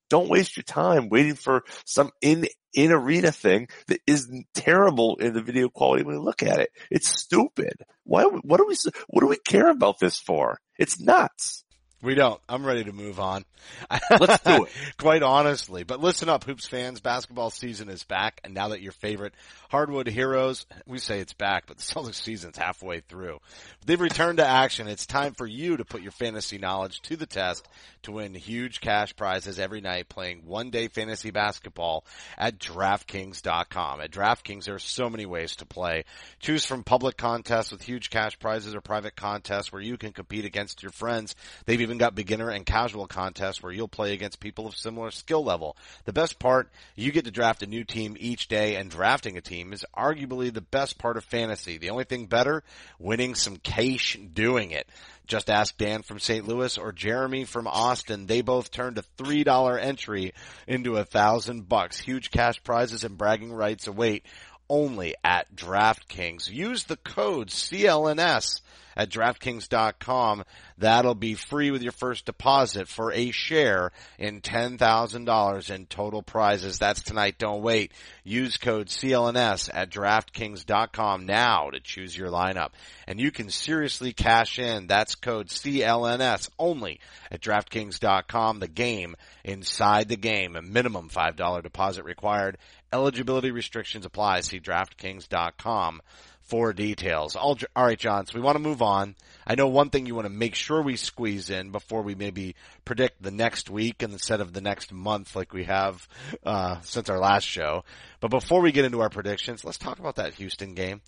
[0.10, 5.34] Don't waste your time waiting for some in in arena thing that is terrible in
[5.34, 6.70] the video quality when you look at it.
[6.92, 7.84] It's stupid.
[8.04, 8.24] Why?
[8.24, 8.76] What do we?
[9.08, 10.60] What do we care about this for?
[10.78, 11.65] It's nuts.
[12.06, 12.40] We don't.
[12.48, 13.46] I'm ready to move on.
[14.12, 14.72] Let's do it.
[15.00, 15.84] Quite honestly.
[15.84, 17.00] But listen up, Hoops fans.
[17.00, 18.42] Basketball season is back.
[18.44, 19.34] And now that your favorite
[19.72, 23.40] hardwood heroes, we say it's back, but the Celtics season's halfway through.
[23.88, 24.88] They've returned to action.
[24.88, 27.68] It's time for you to put your fantasy knowledge to the test
[28.04, 32.06] to win huge cash prizes every night playing one day fantasy basketball
[32.38, 34.02] at DraftKings.com.
[34.02, 36.06] At DraftKings, there are so many ways to play.
[36.40, 40.46] Choose from public contests with huge cash prizes or private contests where you can compete
[40.46, 41.36] against your friends.
[41.66, 45.44] They've even got beginner and casual contests where you'll play against people of similar skill
[45.44, 45.78] level.
[46.06, 49.42] The best part, you get to draft a new team each day and drafting a
[49.42, 51.78] team is arguably the best part of fantasy.
[51.78, 52.64] The only thing better,
[53.00, 54.88] winning some cash doing it.
[55.28, 56.48] Just ask Dan from St.
[56.48, 58.28] Louis or Jeremy from Austin.
[58.28, 60.34] They both turned a three dollar entry
[60.68, 62.00] into a thousand bucks.
[62.00, 64.26] Huge cash prizes and bragging rights await
[64.70, 66.50] only at DraftKings.
[66.50, 68.62] Use the code CLNS
[68.96, 70.44] at DraftKings.com.
[70.78, 76.80] That'll be free with your first deposit for a share in $10,000 in total prizes.
[76.80, 77.38] That's tonight.
[77.38, 77.92] Don't wait.
[78.24, 82.70] Use code CLNS at DraftKings.com now to choose your lineup.
[83.08, 84.88] And you can seriously cash in.
[84.88, 87.00] That's code CLNS only
[87.32, 88.60] at DraftKings.com.
[88.60, 90.56] The game inside the game.
[90.56, 92.58] A minimum $5 deposit required.
[92.94, 94.42] Eligibility restrictions apply.
[94.42, 96.02] See DraftKings.com
[96.42, 97.36] for details.
[97.36, 98.26] All, all right, John.
[98.28, 99.16] So we want to move on.
[99.48, 102.56] I know one thing you want to make sure we squeeze in before we maybe
[102.86, 106.08] predict the next week instead of the next month like we have
[106.46, 107.84] uh, since our last show.
[108.20, 111.02] But before we get into our predictions, let's talk about that Houston game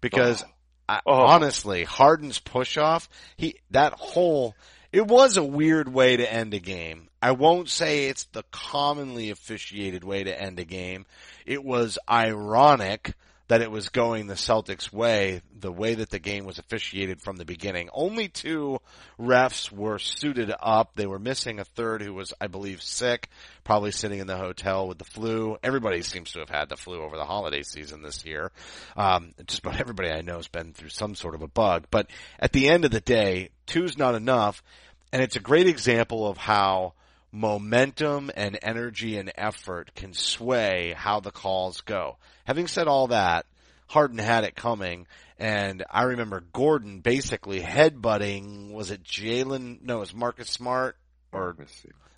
[0.00, 0.44] because
[0.88, 1.12] I, Oh.
[1.26, 4.54] honestly, Harden's push off, he that whole
[4.92, 7.08] it was a weird way to end a game.
[7.20, 11.06] I won't say it's the commonly officiated way to end a game.
[11.46, 13.14] It was ironic
[13.52, 17.36] that it was going the Celtics way, the way that the game was officiated from
[17.36, 17.90] the beginning.
[17.92, 18.80] Only two
[19.20, 20.92] refs were suited up.
[20.94, 23.28] They were missing a third who was, I believe, sick,
[23.62, 25.58] probably sitting in the hotel with the flu.
[25.62, 28.52] Everybody seems to have had the flu over the holiday season this year.
[28.96, 31.84] Um, just about everybody I know has been through some sort of a bug.
[31.90, 34.62] But at the end of the day, two's not enough.
[35.12, 36.94] And it's a great example of how
[37.30, 42.16] momentum and energy and effort can sway how the calls go.
[42.44, 43.46] Having said all that,
[43.88, 45.06] Harden had it coming,
[45.38, 49.82] and I remember Gordon basically headbutting, was it Jaylen?
[49.82, 50.96] No, it was Marcus Smart
[51.32, 51.56] or.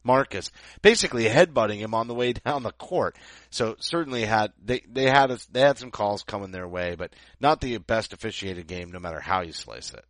[0.06, 0.50] Marcus,
[0.82, 3.16] basically headbutting him on the way down the court.
[3.48, 7.14] So certainly had they they had a, they had some calls coming their way, but
[7.40, 10.04] not the best officiated game, no matter how you slice it.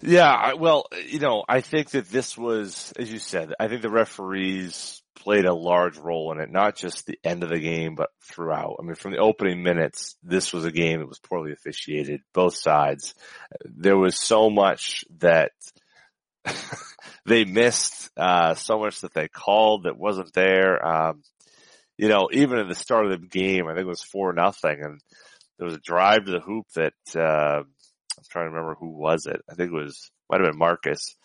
[0.00, 3.90] Yeah, well, you know, I think that this was, as you said, I think the
[3.90, 8.10] referees played a large role in it, not just the end of the game, but
[8.22, 8.76] throughout.
[8.78, 12.54] I mean, from the opening minutes, this was a game that was poorly officiated, both
[12.54, 13.14] sides.
[13.64, 15.50] There was so much that
[17.26, 20.84] they missed, uh, so much that they called that wasn't there.
[20.86, 21.22] Um,
[21.96, 24.78] you know, even at the start of the game, I think it was four nothing
[24.80, 25.00] and
[25.58, 27.64] there was a drive to the hoop that, uh,
[28.18, 29.40] I'm trying to remember who was it.
[29.50, 31.16] I think it was, might have been Marcus.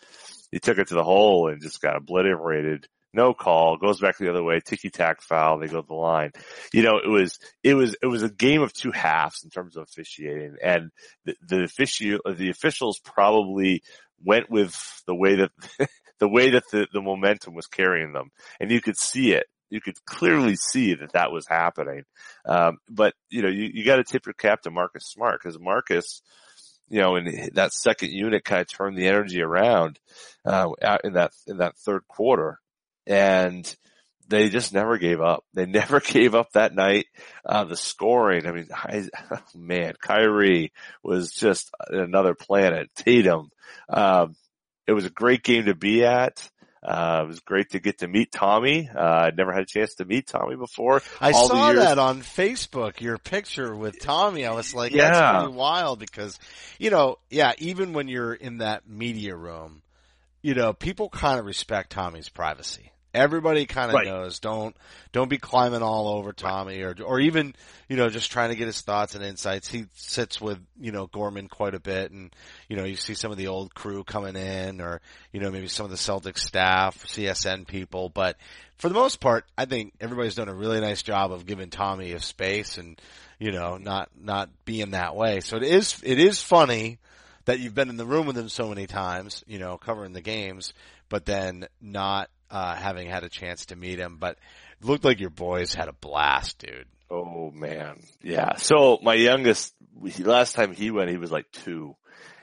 [0.50, 2.86] He took it to the hole and just got obliterated.
[3.12, 6.32] No call, goes back the other way, ticky tack foul, they go to the line.
[6.72, 9.76] You know, it was, it was, it was a game of two halves in terms
[9.76, 10.90] of officiating and
[11.24, 13.82] the, the official, the officials probably
[14.24, 14.76] went with
[15.06, 15.50] the way that,
[16.18, 19.46] the way that the, the momentum was carrying them and you could see it.
[19.70, 22.04] You could clearly see that that was happening.
[22.46, 25.58] Um, but you know, you, you got to tip your cap to Marcus Smart because
[25.58, 26.22] Marcus,
[26.94, 29.98] you know, and that second unit kind of turned the energy around,
[30.44, 30.70] uh,
[31.02, 32.60] in that, in that third quarter.
[33.04, 33.76] And
[34.28, 35.44] they just never gave up.
[35.54, 37.06] They never gave up that night.
[37.44, 39.08] Uh, the scoring, I mean, I,
[39.56, 42.90] man, Kyrie was just another planet.
[42.94, 43.50] Tatum,
[43.88, 44.36] um,
[44.86, 46.48] it was a great game to be at.
[46.84, 48.90] Uh, it was great to get to meet Tommy.
[48.94, 51.02] Uh, I'd never had a chance to meet Tommy before.
[51.20, 54.44] I All saw that on Facebook, your picture with Tommy.
[54.44, 55.10] I was like, Yeah.
[55.10, 56.38] that's pretty wild because,
[56.78, 59.82] you know, yeah, even when you're in that media room,
[60.42, 62.92] you know, people kind of respect Tommy's privacy.
[63.14, 64.06] Everybody kind of Right.
[64.06, 64.76] knows don't
[65.12, 67.54] don't be climbing all over Tommy or or even
[67.88, 69.68] you know just trying to get his thoughts and insights.
[69.68, 72.34] He sits with you know Gorman quite a bit, and
[72.68, 75.00] you know you see some of the old crew coming in, or
[75.32, 78.08] you know maybe some of the Celtics staff, CSN people.
[78.08, 78.36] But
[78.78, 82.12] for the most part, I think everybody's done a really nice job of giving Tommy
[82.12, 83.00] a space and
[83.38, 85.40] you know not not being that way.
[85.40, 86.98] So it is it is funny
[87.44, 90.22] that you've been in the room with him so many times, you know, covering the
[90.22, 90.72] games,
[91.10, 94.16] but then not uh, having had a chance to meet him.
[94.20, 94.38] But
[94.80, 96.86] looked like your boys had a blast, dude.
[97.10, 98.00] Oh man.
[98.22, 98.56] Yeah.
[98.56, 99.74] So my youngest,
[100.20, 101.96] last time he went, he was like two.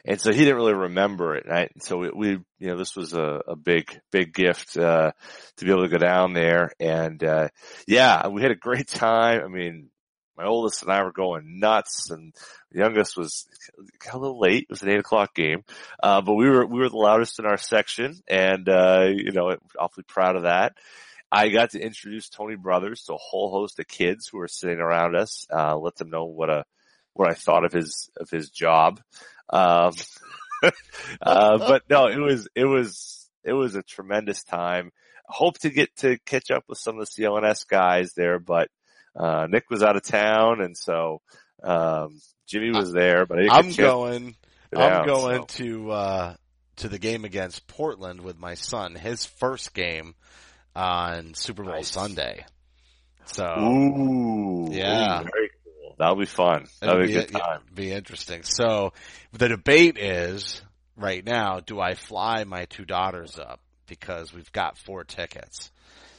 [0.04, 1.46] And so he didn't really remember it.
[1.48, 1.72] Right?
[1.80, 5.12] So we, we, you know, this was a, a big, big gift, uh,
[5.58, 6.72] to be able to go down there.
[6.80, 7.48] And, uh,
[7.88, 9.42] yeah, we had a great time.
[9.46, 9.90] I mean,
[10.38, 12.34] my oldest and I were going nuts and
[12.72, 13.48] the youngest was
[14.12, 14.64] a little late.
[14.64, 15.64] It was an eight o'clock game.
[16.02, 19.56] Uh, but we were, we were the loudest in our section and, uh, you know,
[19.78, 20.74] awfully proud of that.
[21.32, 24.80] I got to introduce Tony Brothers to a whole host of kids who were sitting
[24.80, 26.66] around us, uh, let them know what a,
[27.14, 29.02] what I thought of his, of his job.
[29.50, 29.94] Um,
[31.22, 34.92] uh, but no, it was, it was, it was a tremendous time.
[35.26, 38.70] Hope to get to catch up with some of the CLNS guys there, but,
[39.16, 41.22] uh, Nick was out of town and so,
[41.64, 44.36] um, Jimmy was there, but I am going,
[44.76, 45.64] I'm going so.
[45.64, 46.36] to, uh,
[46.78, 50.16] to the game against Portland with my son, his first game
[50.76, 51.88] on Super Bowl nice.
[51.90, 52.46] Sunday.
[53.26, 55.26] So, ooh, yeah, ooh,
[55.64, 55.96] cool.
[55.98, 56.66] That'll be fun.
[56.80, 57.62] That'll be, be a good time.
[57.74, 58.44] Be interesting.
[58.44, 58.94] So,
[59.32, 60.62] the debate is
[60.98, 65.72] right now: do I fly my two daughters up because we've got four tickets?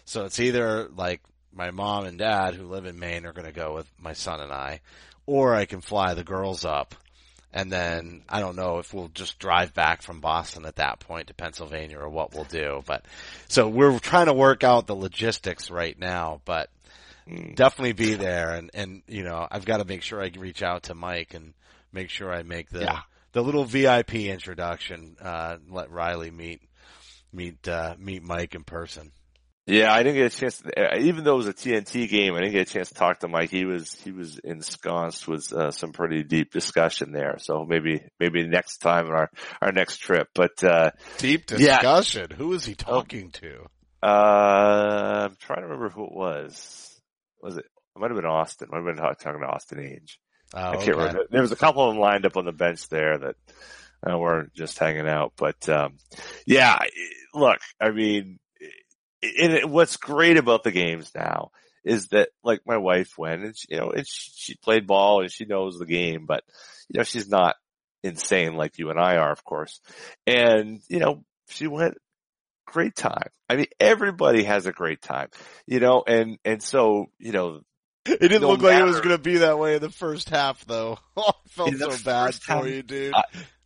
[0.05, 1.21] So it's either like
[1.53, 4.41] my mom and dad who live in Maine are going to go with my son
[4.41, 4.81] and I,
[5.27, 6.95] or I can fly the girls up
[7.55, 11.27] and then I don't know if we'll just drive back from Boston at that point
[11.29, 12.83] to Pennsylvania or what we'll do.
[12.87, 13.05] But
[13.49, 16.71] so we're trying to work out the logistics right now, but
[17.29, 17.55] mm.
[17.55, 18.55] definitely be there.
[18.55, 21.53] And, and, you know, I've got to make sure I reach out to Mike and
[21.93, 23.01] make sure I make the, yeah.
[23.33, 26.63] the little VIP introduction, uh, let Riley meet,
[27.35, 29.13] meet, uh, meet Mike in person.
[29.67, 30.59] Yeah, I didn't get a chance.
[30.59, 32.95] To, uh, even though it was a TNT game, I didn't get a chance to
[32.95, 33.51] talk to Mike.
[33.51, 37.37] He was he was ensconced with uh, some pretty deep discussion there.
[37.39, 40.29] So maybe maybe next time on our our next trip.
[40.35, 42.27] But uh, deep discussion.
[42.31, 42.37] Yeah.
[42.37, 43.67] Who was he talking to?
[44.03, 47.01] Uh, I'm trying to remember who it was.
[47.41, 47.65] Was it?
[47.95, 48.69] It might have been Austin.
[48.71, 50.17] Might have been talking to Austin Ainge.
[50.55, 50.91] Oh, I can't okay.
[50.91, 51.27] remember.
[51.31, 53.37] There was a couple of them lined up on the bench there that
[54.11, 55.35] uh, were just hanging out.
[55.37, 55.99] But um,
[56.47, 56.81] yeah,
[57.33, 58.41] look, I mean
[59.23, 61.51] and it, what's great about the games now
[61.85, 65.21] is that like my wife went and she, you know, and she, she played ball
[65.21, 66.45] and she knows the game, but
[66.89, 67.57] you know, she's not
[68.03, 69.81] insane like you and I are, of course.
[70.27, 71.97] And, you know, she went
[72.67, 73.29] great time.
[73.49, 75.29] I mean, everybody has a great time,
[75.67, 77.61] you know, and, and so, you know,
[78.05, 78.75] it didn't no look matter.
[78.75, 80.99] like it was going to be that way in the first half though.
[81.17, 83.15] Oh, I felt so bad for you, dude.
[83.15, 83.25] I,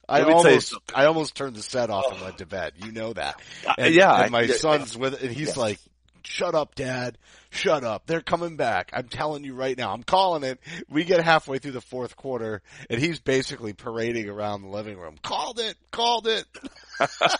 [0.08, 2.74] I almost, I almost turned the set off and went to bed.
[2.76, 3.40] You know that.
[3.66, 4.22] Uh, and, yeah.
[4.22, 5.80] And my son's with, and he's like,
[6.22, 7.18] shut up, dad.
[7.50, 8.06] Shut up.
[8.06, 8.90] They're coming back.
[8.92, 9.92] I'm telling you right now.
[9.92, 10.60] I'm calling it.
[10.88, 15.16] We get halfway through the fourth quarter and he's basically parading around the living room.
[15.22, 15.76] Called it.
[15.90, 16.44] Called it.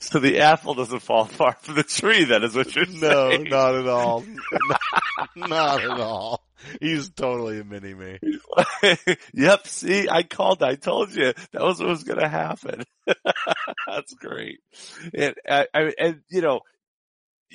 [0.00, 3.44] so the apple doesn't fall far from the tree then is what you're no, saying.
[3.44, 4.24] No, not at all.
[5.36, 6.44] not at all.
[6.80, 8.18] He's totally a mini me.
[9.34, 9.66] yep.
[9.66, 10.62] See, I called.
[10.62, 12.84] I told you that was what was going to happen.
[13.86, 14.60] That's great.
[15.12, 16.60] And, I, and you know,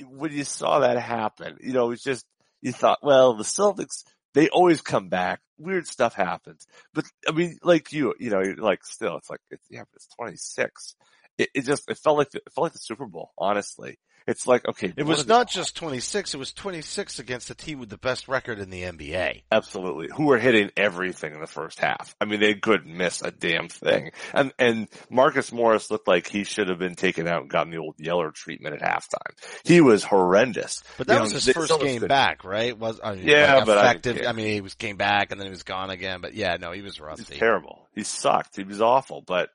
[0.09, 2.25] when you saw that happen, you know, it was just,
[2.61, 5.39] you thought, well, the Celtics, they always come back.
[5.57, 6.67] Weird stuff happens.
[6.93, 10.95] But I mean, like you, you know, like still, it's like, it's, yeah, it's 26.
[11.37, 13.97] It, it just, it felt like, the, it felt like the Super Bowl, honestly
[14.27, 14.93] it's like, okay.
[14.95, 18.59] It was not just 26, it was 26 against the team with the best record
[18.59, 19.43] in the NBA.
[19.49, 20.09] Absolutely.
[20.13, 22.13] Who were hitting everything in the first half.
[22.19, 24.11] I mean, they couldn't miss a damn thing.
[24.33, 27.77] And, and Marcus Morris looked like he should have been taken out and gotten the
[27.77, 29.31] old Yeller treatment at halftime.
[29.63, 30.83] He was horrendous.
[30.97, 32.77] But that you was know, his first game back, right?
[32.77, 34.25] Was, I mean, yeah, like but effective.
[34.25, 36.57] I, I, mean, he was came back and then he was gone again, but yeah,
[36.59, 37.23] no, he was rusty.
[37.29, 37.87] He's terrible.
[37.95, 38.57] He sucked.
[38.57, 39.49] He was awful, but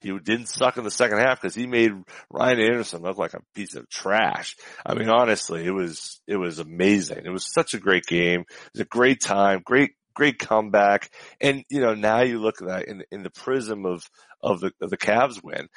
[0.00, 1.92] he didn't suck in the second half because he made
[2.30, 4.56] Ryan Anderson look like a piece of trash.
[4.84, 7.24] I mean, honestly, it was, it was amazing.
[7.24, 8.40] It was such a great game.
[8.40, 11.10] It was a great time, great, great comeback.
[11.40, 14.02] And, you know, now you look at that in, in the prism of,
[14.42, 15.68] of the, of the Cavs win.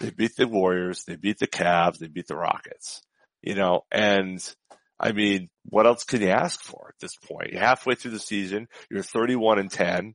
[0.00, 3.02] They beat the Warriors, they beat the Cavs, they beat the Rockets,
[3.42, 4.42] you know, and
[5.00, 7.52] I mean, what else can you ask for at this point?
[7.52, 10.14] You're halfway through the season, you're 31 and 10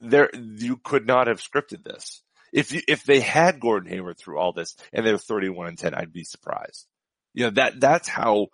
[0.00, 2.22] there, you could not have scripted this.
[2.52, 5.78] If you, if they had Gordon Hayward through all this and they were 31 and
[5.78, 6.86] 10, I'd be surprised.
[7.32, 8.48] You know, that, that's how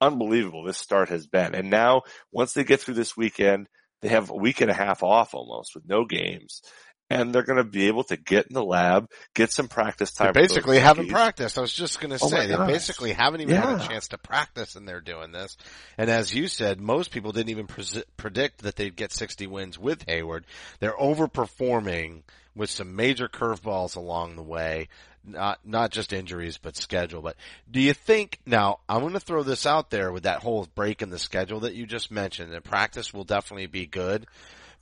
[0.00, 1.54] unbelievable this start has been.
[1.54, 3.68] And now once they get through this weekend,
[4.02, 6.62] they have a week and a half off almost with no games.
[7.10, 10.32] And they're going to be able to get in the lab, get some practice time.
[10.32, 11.58] They basically haven't practiced.
[11.58, 12.68] I was just going to Oh say they gosh.
[12.68, 15.56] basically haven't even had a chance to practice, and they're doing this.
[15.98, 19.78] And as you said, most people didn't even pres- predict that they'd get 60 wins
[19.78, 20.46] with Hayward.
[20.78, 22.22] They're overperforming
[22.54, 24.88] with some major curveballs along the way.
[25.22, 27.20] Not not just injuries, but schedule.
[27.20, 27.36] But
[27.70, 28.78] do you think now?
[28.88, 31.74] I'm going to throw this out there with that whole break in the schedule that
[31.74, 32.54] you just mentioned.
[32.54, 34.26] And practice will definitely be good,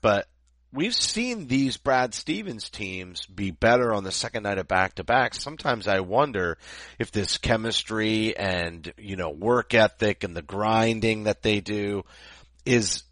[0.01, 0.29] but
[0.73, 5.05] we've seen these Brad Stevens teams be better on the second night of back to
[5.05, 5.35] back.
[5.35, 6.59] Sometimes I wonder
[6.99, 12.05] if this chemistry and, you know, work ethic and the grinding that they do
[12.65, 13.03] is,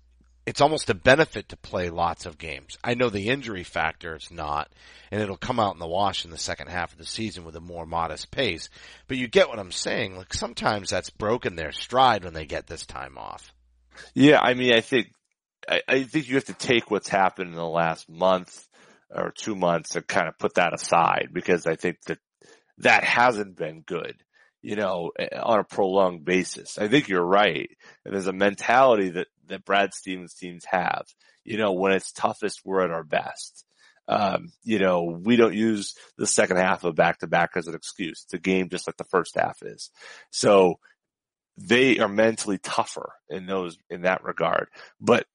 [0.45, 2.79] it's almost a benefit to play lots of games.
[2.85, 4.71] I know the injury factor is not,
[5.11, 7.57] and it'll come out in the wash in the second half of the season with
[7.57, 8.69] a more modest pace.
[9.09, 10.17] But you get what I'm saying.
[10.17, 13.53] Like sometimes that's broken their stride when they get this time off.
[14.15, 15.09] Yeah, I mean, I think,
[15.69, 18.67] I, I think you have to take what's happened in the last month
[19.11, 22.19] or two months and kind of put that aside because I think that
[22.79, 24.17] that hasn't been good,
[24.63, 26.79] you know, eh, on a prolonged basis.
[26.79, 27.71] I think you're right.
[28.05, 31.05] And there's a mentality that, that Brad Stevens teams have,
[31.45, 33.65] you know, when it's toughest, we're at our best.
[34.09, 37.75] Um, you know, we don't use the second half of back to back as an
[37.75, 38.23] excuse.
[38.25, 39.91] It's a game just like the first half is.
[40.31, 40.79] So
[41.57, 44.69] they are mentally tougher in those, in that regard.
[45.01, 45.27] But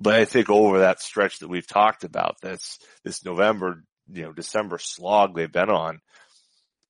[0.00, 4.32] but I think over that stretch that we've talked about, this this November, you know,
[4.32, 6.00] December slog they've been on,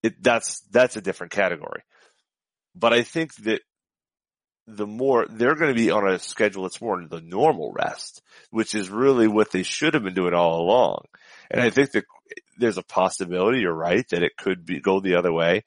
[0.02, 1.82] it that's that's a different category.
[2.74, 3.60] But I think that
[4.66, 8.74] the more they're going to be on a schedule that's more the normal rest, which
[8.74, 11.04] is really what they should have been doing all along.
[11.50, 12.04] And I think that
[12.56, 15.64] there's a possibility, you're right, that it could be go the other way.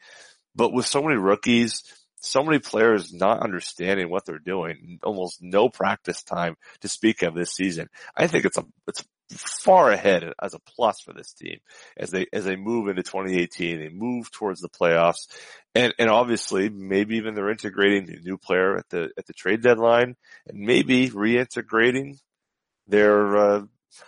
[0.55, 1.83] But with so many rookies,
[2.25, 7.35] so many players not understanding what they're doing, almost no practice time to speak of
[7.35, 7.89] this season.
[8.15, 11.59] I think it's a, it's far ahead as a plus for this team
[11.97, 15.27] as they, as they move into 2018, they move towards the playoffs
[15.75, 19.61] and, and obviously maybe even they're integrating a new player at the, at the trade
[19.61, 20.15] deadline
[20.47, 22.19] and maybe reintegrating
[22.87, 23.61] their, uh,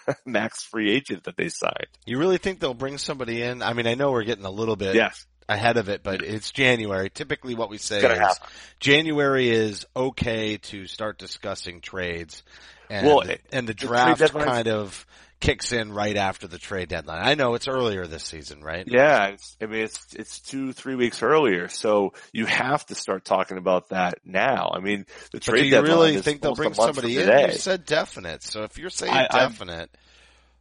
[0.26, 1.88] max free agent that they signed.
[2.05, 3.61] You really think they'll bring somebody in?
[3.61, 5.26] I mean, I know we're getting a little bit Yes.
[5.48, 7.10] Ahead of it, but it's January.
[7.10, 8.48] Typically what we say is happen.
[8.80, 12.43] January is okay to start discussing trades
[12.89, 13.22] and, Well,
[13.52, 15.06] and the the draft deadline's- kind of
[15.41, 17.22] kicks in right after the trade deadline.
[17.24, 18.88] I know it's earlier this season, right?
[18.88, 21.68] Yeah, I mean, it's, it's two, three weeks earlier.
[21.68, 24.72] So you have to start talking about that now.
[24.74, 27.28] I mean, the But do you deadline really is think they'll bring somebody in?
[27.50, 28.43] You said definite.
[28.43, 29.89] So if you're saying I- I'm- definite,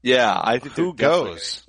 [0.03, 1.63] Yeah, I think who goes?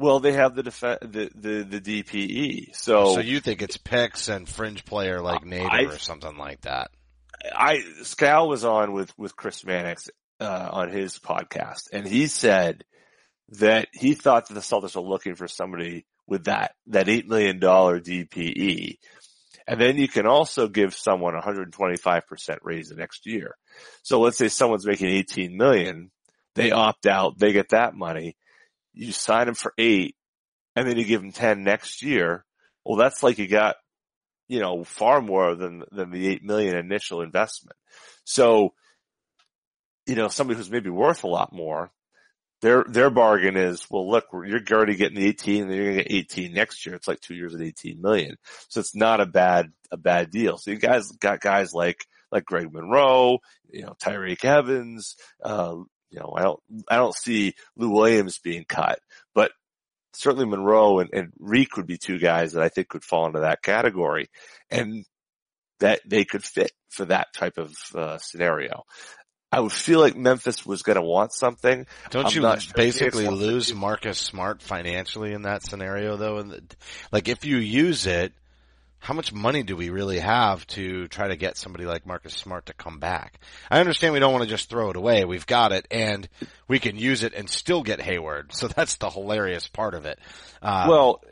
[0.00, 2.74] Well, they have the def- the, the, the DPE.
[2.74, 6.62] So, So you think it's picks and fringe player like Nader I- or something like
[6.62, 6.90] that?
[7.54, 12.84] I, Scal was on with, with Chris Mannix, uh, on his podcast and he said
[13.50, 17.60] that he thought that the Celtics were looking for somebody with that, that $8 million
[17.60, 18.96] DPE.
[19.66, 23.56] And then you can also give someone 125% raise the next year.
[24.02, 26.10] So let's say someone's making 18 million,
[26.54, 28.36] they opt out, they get that money.
[28.92, 30.16] You sign them for eight
[30.76, 32.44] and then you give them 10 next year.
[32.84, 33.76] Well, that's like you got,
[34.48, 37.76] you know, far more than, than the 8 million initial investment.
[38.24, 38.74] So,
[40.06, 41.90] you know, somebody who's maybe worth a lot more,
[42.62, 45.98] their, their bargain is, well, look, you're already getting the 18 and then you're going
[45.98, 46.94] to get 18 next year.
[46.94, 48.36] It's like two years at 18 million.
[48.68, 50.58] So it's not a bad, a bad deal.
[50.58, 53.38] So you guys got guys like, like Greg Monroe,
[53.70, 55.76] you know, Tyreke Evans, uh,
[56.10, 58.98] you know, I don't, I don't see Lou Williams being cut,
[59.34, 59.52] but
[60.12, 63.40] certainly Monroe and, and Reek would be two guys that I think could fall into
[63.40, 64.28] that category
[64.70, 65.04] and
[65.78, 68.84] that they could fit for that type of uh, scenario.
[69.52, 71.86] I would feel like Memphis was going to want something.
[72.10, 76.38] Don't I'm you sure basically lose Marcus Smart financially in that scenario though?
[76.38, 76.76] And
[77.10, 78.32] like if you use it,
[79.00, 82.66] how much money do we really have to try to get somebody like Marcus Smart
[82.66, 83.40] to come back?
[83.70, 85.24] I understand we don't want to just throw it away.
[85.24, 86.28] We've got it and
[86.68, 88.52] we can use it and still get Hayward.
[88.54, 90.18] So that's the hilarious part of it.
[90.60, 91.22] Uh, well,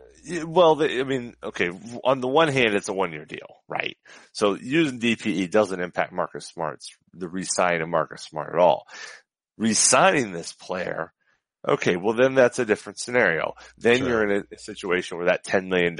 [0.47, 1.71] well, I mean, okay,
[2.05, 3.97] on the one hand, it's a one year deal, right?
[4.33, 8.87] So using DPE doesn't impact Marcus Smart's, the re-signing of Marcus Smart at all.
[9.59, 11.12] Re-signing this player,
[11.66, 13.55] okay, well then that's a different scenario.
[13.77, 14.09] Then Sure.
[14.09, 15.97] you're in a, a situation where that $10 million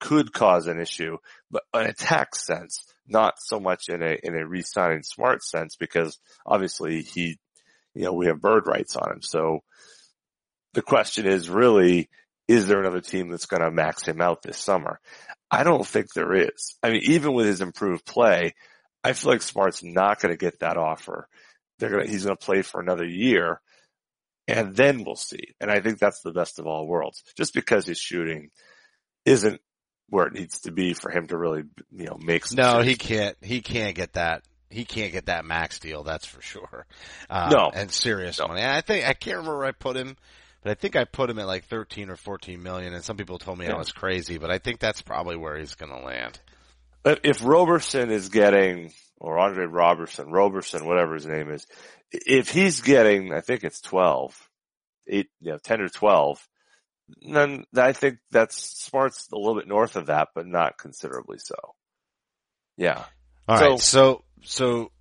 [0.00, 1.16] could cause an issue,
[1.50, 5.76] but in a tax sense, not so much in a, in a re-signing Smart sense
[5.76, 7.38] because obviously he,
[7.94, 9.22] you know, we have bird rights on him.
[9.22, 9.60] So
[10.74, 12.10] the question is really,
[12.48, 15.00] is there another team that's going to max him out this summer?
[15.50, 16.76] I don't think there is.
[16.82, 18.54] I mean, even with his improved play,
[19.02, 21.28] I feel like Smart's not going to get that offer.
[21.78, 23.60] They're going to, he's going to play for another year.
[24.48, 25.54] and then we'll see.
[25.60, 27.22] And I think that's the best of all worlds.
[27.36, 28.50] Just because his shooting
[29.24, 29.60] isn't
[30.08, 32.96] where it needs to be for him to really, you know, make some No, he
[32.96, 33.36] can't.
[33.42, 34.42] He can't get that.
[34.70, 36.02] He can't get that max deal.
[36.04, 36.86] That's for sure.
[37.30, 37.70] Uh, No.
[37.74, 38.48] and serious No.
[38.48, 38.60] money.
[38.62, 40.16] And I think I can't remember where I put him,
[40.62, 42.92] but I think I put him at like thirteen or fourteen million.
[42.94, 45.74] And some people told me I was crazy, but I think that's probably where he's
[45.74, 46.40] going to land.
[47.04, 51.66] If- if Roberson is getting, or Andre Robertson, Roberson, whatever his name is,
[52.10, 54.48] if he's getting, I think it's 12,
[55.08, 56.46] eight, you know, 10 or 12,
[57.20, 61.54] then I think that's Smart's a little bit north of that, but not considerably so.
[62.76, 63.04] Yeah.
[63.48, 63.80] All So- right.
[63.80, 64.92] So so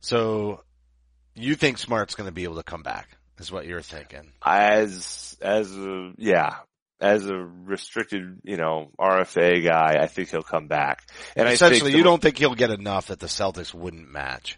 [0.00, 0.60] so
[1.34, 3.08] you think Smart's going to be able to come back?
[3.38, 4.32] Is what you're thinking?
[4.46, 6.54] As, as a, yeah,
[7.00, 11.02] as a restricted, you know, RFA guy, I think he'll come back.
[11.34, 14.56] And Essentially, the- you don't think he'll get enough that the Celtics wouldn't match.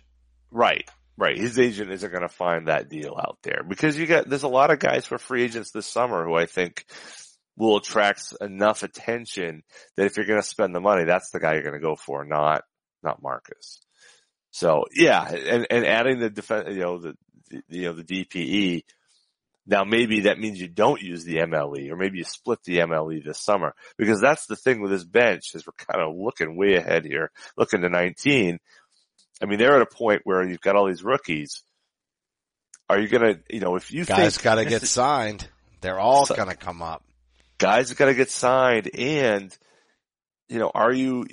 [0.51, 0.89] Right.
[1.19, 1.39] Right.
[1.39, 4.49] His agent isn't going to find that deal out there because you got, there's a
[4.49, 6.85] lot of guys for free agents this summer who I think
[7.57, 9.63] will attract enough attention
[9.97, 11.97] that if you're going to spend the money, that's the guy you're going to go
[11.97, 12.65] for, not,
[13.03, 13.81] not Marcus.
[14.51, 17.15] So yeah, and, and adding the defense, you know, the,
[17.51, 18.85] the, you know, the DPE.
[19.67, 23.25] Now maybe that means you don't use the MLE or maybe you split the MLE
[23.25, 26.75] this summer because that's the thing with this bench is we're kind of looking way
[26.75, 28.59] ahead here, looking to 19.
[29.43, 31.63] I mean, they're at a point where you've got all these rookies.
[32.89, 35.49] Are you gonna, you know, if you Guys think got to get signed.
[35.81, 37.05] They're all to come up.
[37.59, 39.57] guys got to get signed, and
[40.49, 41.27] you know, are you?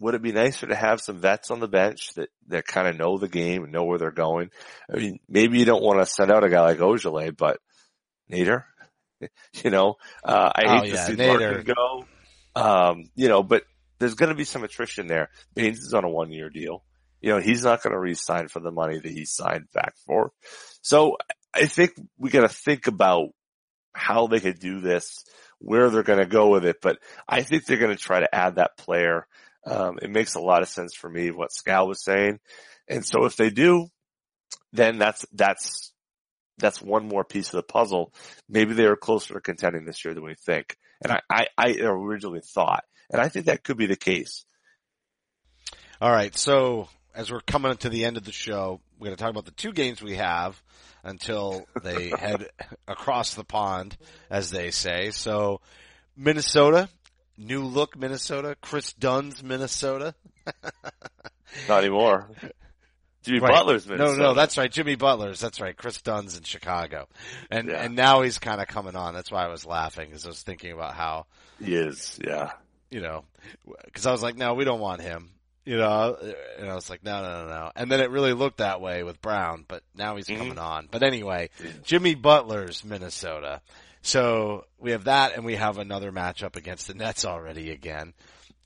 [0.00, 2.96] Would it be nicer to have some vets on the bench that that kind of
[2.96, 4.50] know the game and know where they're going?
[4.92, 7.58] I mean, maybe you don't want to send out a guy like Ojeleye, but
[8.30, 8.64] Nader,
[9.64, 11.52] you know, uh, I Oh, hate to see Nader.
[11.56, 12.04] Larkin go.
[12.54, 13.64] Um, you know, but
[13.98, 15.30] there's going to be some attrition there.
[15.54, 16.84] Baynes is on a one year deal.
[17.20, 20.32] You know, he's not going to re-sign for the money that he signed back for.
[20.82, 21.16] So
[21.54, 23.28] I think we got to think about
[23.94, 25.24] how they could do this,
[25.58, 26.76] where they're going to go with it.
[26.82, 29.26] But I think they're going to try to add that player.
[29.66, 32.38] Um, it makes a lot of sense for me what Scal was saying.
[32.88, 33.88] And so if they do,
[34.72, 35.92] then that's, that's,
[36.58, 38.12] that's one more piece of the puzzle.
[38.48, 40.76] Maybe they are closer to contending this year than we think.
[41.02, 44.44] And I, I, I originally thought, and I think that could be the case.
[46.00, 46.36] All right.
[46.36, 49.44] So as we're coming to the end of the show, we're going to talk about
[49.46, 50.60] the two games we have
[51.04, 52.48] until they head
[52.86, 53.96] across the pond,
[54.30, 55.10] as they say.
[55.10, 55.60] So
[56.16, 56.88] Minnesota,
[57.38, 60.14] new look Minnesota, Kris Dunn's Minnesota.
[61.68, 62.28] Not anymore.
[63.22, 63.52] Jimmy Right.
[63.54, 64.18] Butler's Minnesota.
[64.18, 64.70] No, no, that's right.
[64.70, 65.40] Jimmy Butler's.
[65.40, 65.76] That's right.
[65.76, 67.08] Kris Dunn's in Chicago.
[67.50, 67.82] And, Yeah.
[67.82, 69.14] and now he's kind of coming on.
[69.14, 71.26] That's why I was laughing because I was thinking about how,
[71.64, 72.18] he is.
[72.24, 72.52] Yeah.
[72.90, 73.24] You know,
[73.92, 75.30] cause I was like, no, we don't want him.
[75.64, 76.16] You know,
[76.60, 77.72] and I was like, no, no, no, no.
[77.74, 80.38] And then it really looked that way with Brown, but now he's Mhm.
[80.38, 80.88] coming on.
[80.90, 81.50] But anyway,
[81.82, 83.60] Jimmy Butler's Minnesota.
[84.02, 88.14] So we have that and we have another matchup against the Nets already again.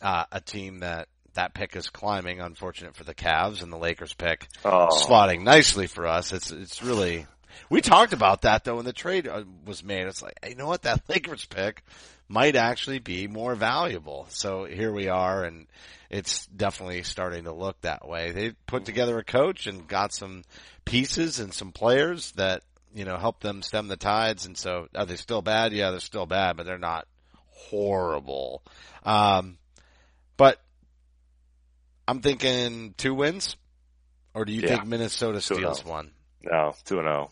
[0.03, 4.13] Uh, a team that, that pick is climbing, unfortunate for the Cavs and the Lakers
[4.13, 6.35] pick Oh, slotting nicely for us.
[6.35, 7.27] It's, it's really,
[7.71, 10.07] we talked about that though when the trade uh, was made.
[10.07, 10.83] It's like, hey, you know what?
[10.83, 11.83] That Lakers pick
[12.31, 14.25] might actually be more valuable.
[14.29, 15.67] So here we are and
[16.09, 18.31] it's definitely starting to look that way.
[18.31, 20.45] They put together a coach and got some
[20.85, 22.63] pieces and some players that,
[22.95, 24.47] you know, help them stem the tides.
[24.47, 25.73] And so are they still bad?
[25.73, 27.09] Yeah, they're still bad, but they're not
[27.49, 28.63] horrible.
[29.03, 29.59] Um,
[30.37, 30.61] but
[32.07, 33.57] I'm thinking two wins.
[34.35, 34.69] Or do you Yeah.
[34.69, 35.91] think Minnesota Two steals oh.
[35.91, 36.13] one?
[36.43, 37.31] No, two and zero.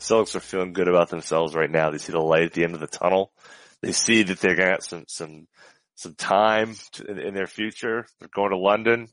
[0.00, 1.90] Celtics are feeling good about themselves right now.
[1.90, 3.32] They see the light at the end of the tunnel.
[3.82, 5.46] They see that they got some some
[5.96, 8.06] some time to, in, in their future.
[8.18, 9.08] They're going to London.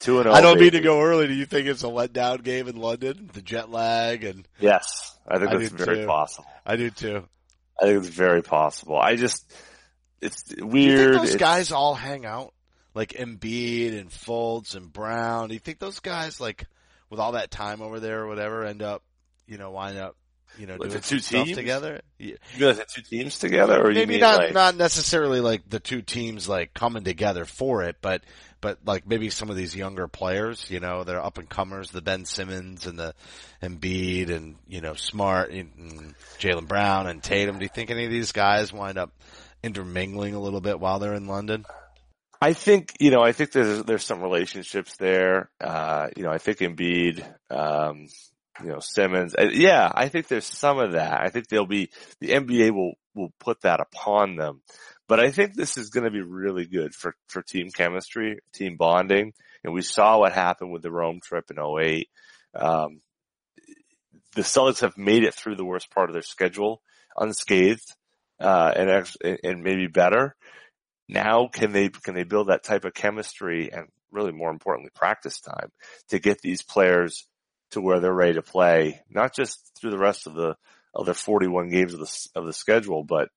[0.00, 0.28] Two and.
[0.28, 1.26] Oh, I don't mean to go early.
[1.26, 3.28] Do you think it's a letdown game in London?
[3.32, 6.06] The jet lag and Yes, I think I that's do very too.
[6.06, 6.48] possible.
[6.64, 7.24] I do too.
[7.80, 8.98] I think it's very possible.
[8.98, 9.52] I just
[10.22, 11.14] it's weird.
[11.14, 12.54] those It's- guys all hang out?
[12.94, 15.48] Like Embiid and Fultz and Brown.
[15.48, 16.66] Do you think those guys like
[17.10, 19.02] with all that time over there or whatever end up,
[19.46, 20.16] you know, wind up,
[20.58, 21.56] you know, Like doing the two stuff teams?
[21.56, 22.00] together?
[22.18, 22.34] Yeah.
[22.54, 25.68] you guys have two teams together, or you maybe mean not like not necessarily like
[25.68, 28.22] the two teams like coming together for it, but
[28.60, 32.02] but like maybe some of these younger players, you know, they're up and comers, the
[32.02, 33.14] Ben Simmons and the
[33.62, 37.58] Embiid and you know Smart and Jaylen Brown and Tatum.
[37.58, 39.12] Do you think any of these guys wind up
[39.62, 41.64] intermingling a little bit while they're in London?
[42.42, 45.50] I think, you know, I think there's, there's some relationships there.
[45.60, 48.08] Uh, you know, I think Embiid, um,
[48.62, 49.34] you know, Simmons.
[49.34, 51.20] Uh, yeah, I think there's some of that.
[51.20, 51.90] I think they'll be,
[52.20, 54.62] the NBA will, will put that upon them.
[55.08, 58.76] But I think this is going to be really good for, for team chemistry, team
[58.76, 59.32] bonding.
[59.64, 62.08] And we saw what happened with the Rome trip in 08.
[62.54, 63.00] Um,
[64.34, 66.80] the Celtics have made it through the worst part of their schedule
[67.16, 67.94] unscathed,
[68.38, 70.36] uh, and, and maybe better.
[71.08, 75.40] Now can they, can they build that type of chemistry and really more importantly, practice
[75.40, 75.70] time
[76.08, 77.26] to get these players
[77.70, 80.56] to where they're ready to play, not just through the rest of the,
[80.94, 83.28] other 41 games of the, of the schedule, but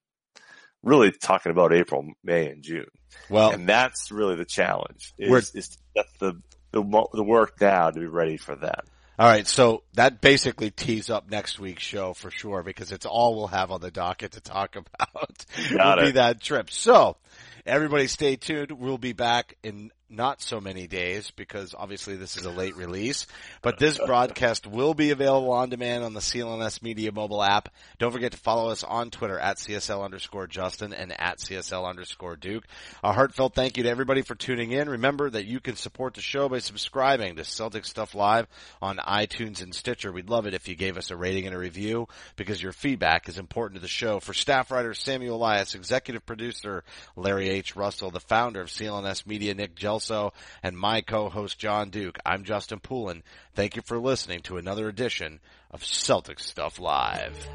[0.82, 2.88] really talking about April, May, and June.
[3.30, 8.00] Well, and that's really the challenge is, is get the, the, the work now to
[8.00, 8.86] be ready for that.
[9.20, 13.36] All right, so that basically tees up next week's show for sure because it's all
[13.36, 15.46] we'll have on the docket to talk about.
[15.72, 16.08] Got will it.
[16.08, 16.72] be that trip.
[16.72, 17.18] So
[17.66, 18.72] everybody stay tuned.
[18.72, 23.28] We'll be back in not so many days because obviously this is a late release,
[23.62, 27.70] but this broadcast will be available on demand on the CLNS Media mobile app.
[28.00, 32.36] Don't forget to follow us on Twitter at CSL underscore Justin and at CSL underscore
[32.36, 32.66] Duke.
[33.04, 34.90] A heartfelt thank you to everybody for tuning in.
[34.90, 38.48] Remember that you can support the show by subscribing to Celtic Stuff Live
[38.82, 40.12] on iTunes and Stitcher.
[40.12, 43.28] We'd love it if you gave us a rating and a review because your feedback
[43.30, 44.20] is important to the show.
[44.20, 46.84] For staff writer Samuel Elias, executive producer
[47.16, 47.76] Larry H.
[47.76, 50.32] Russell, the founder of CLNS Media, Nick Gelso,
[50.62, 52.18] and my co-host John Duke.
[52.26, 53.24] I'm Justin Poulin.
[53.56, 55.40] Thank you for listening to another edition
[55.72, 57.48] of Celtic Stuff Live.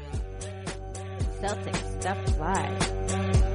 [1.41, 3.48] Celtic Stuff Live.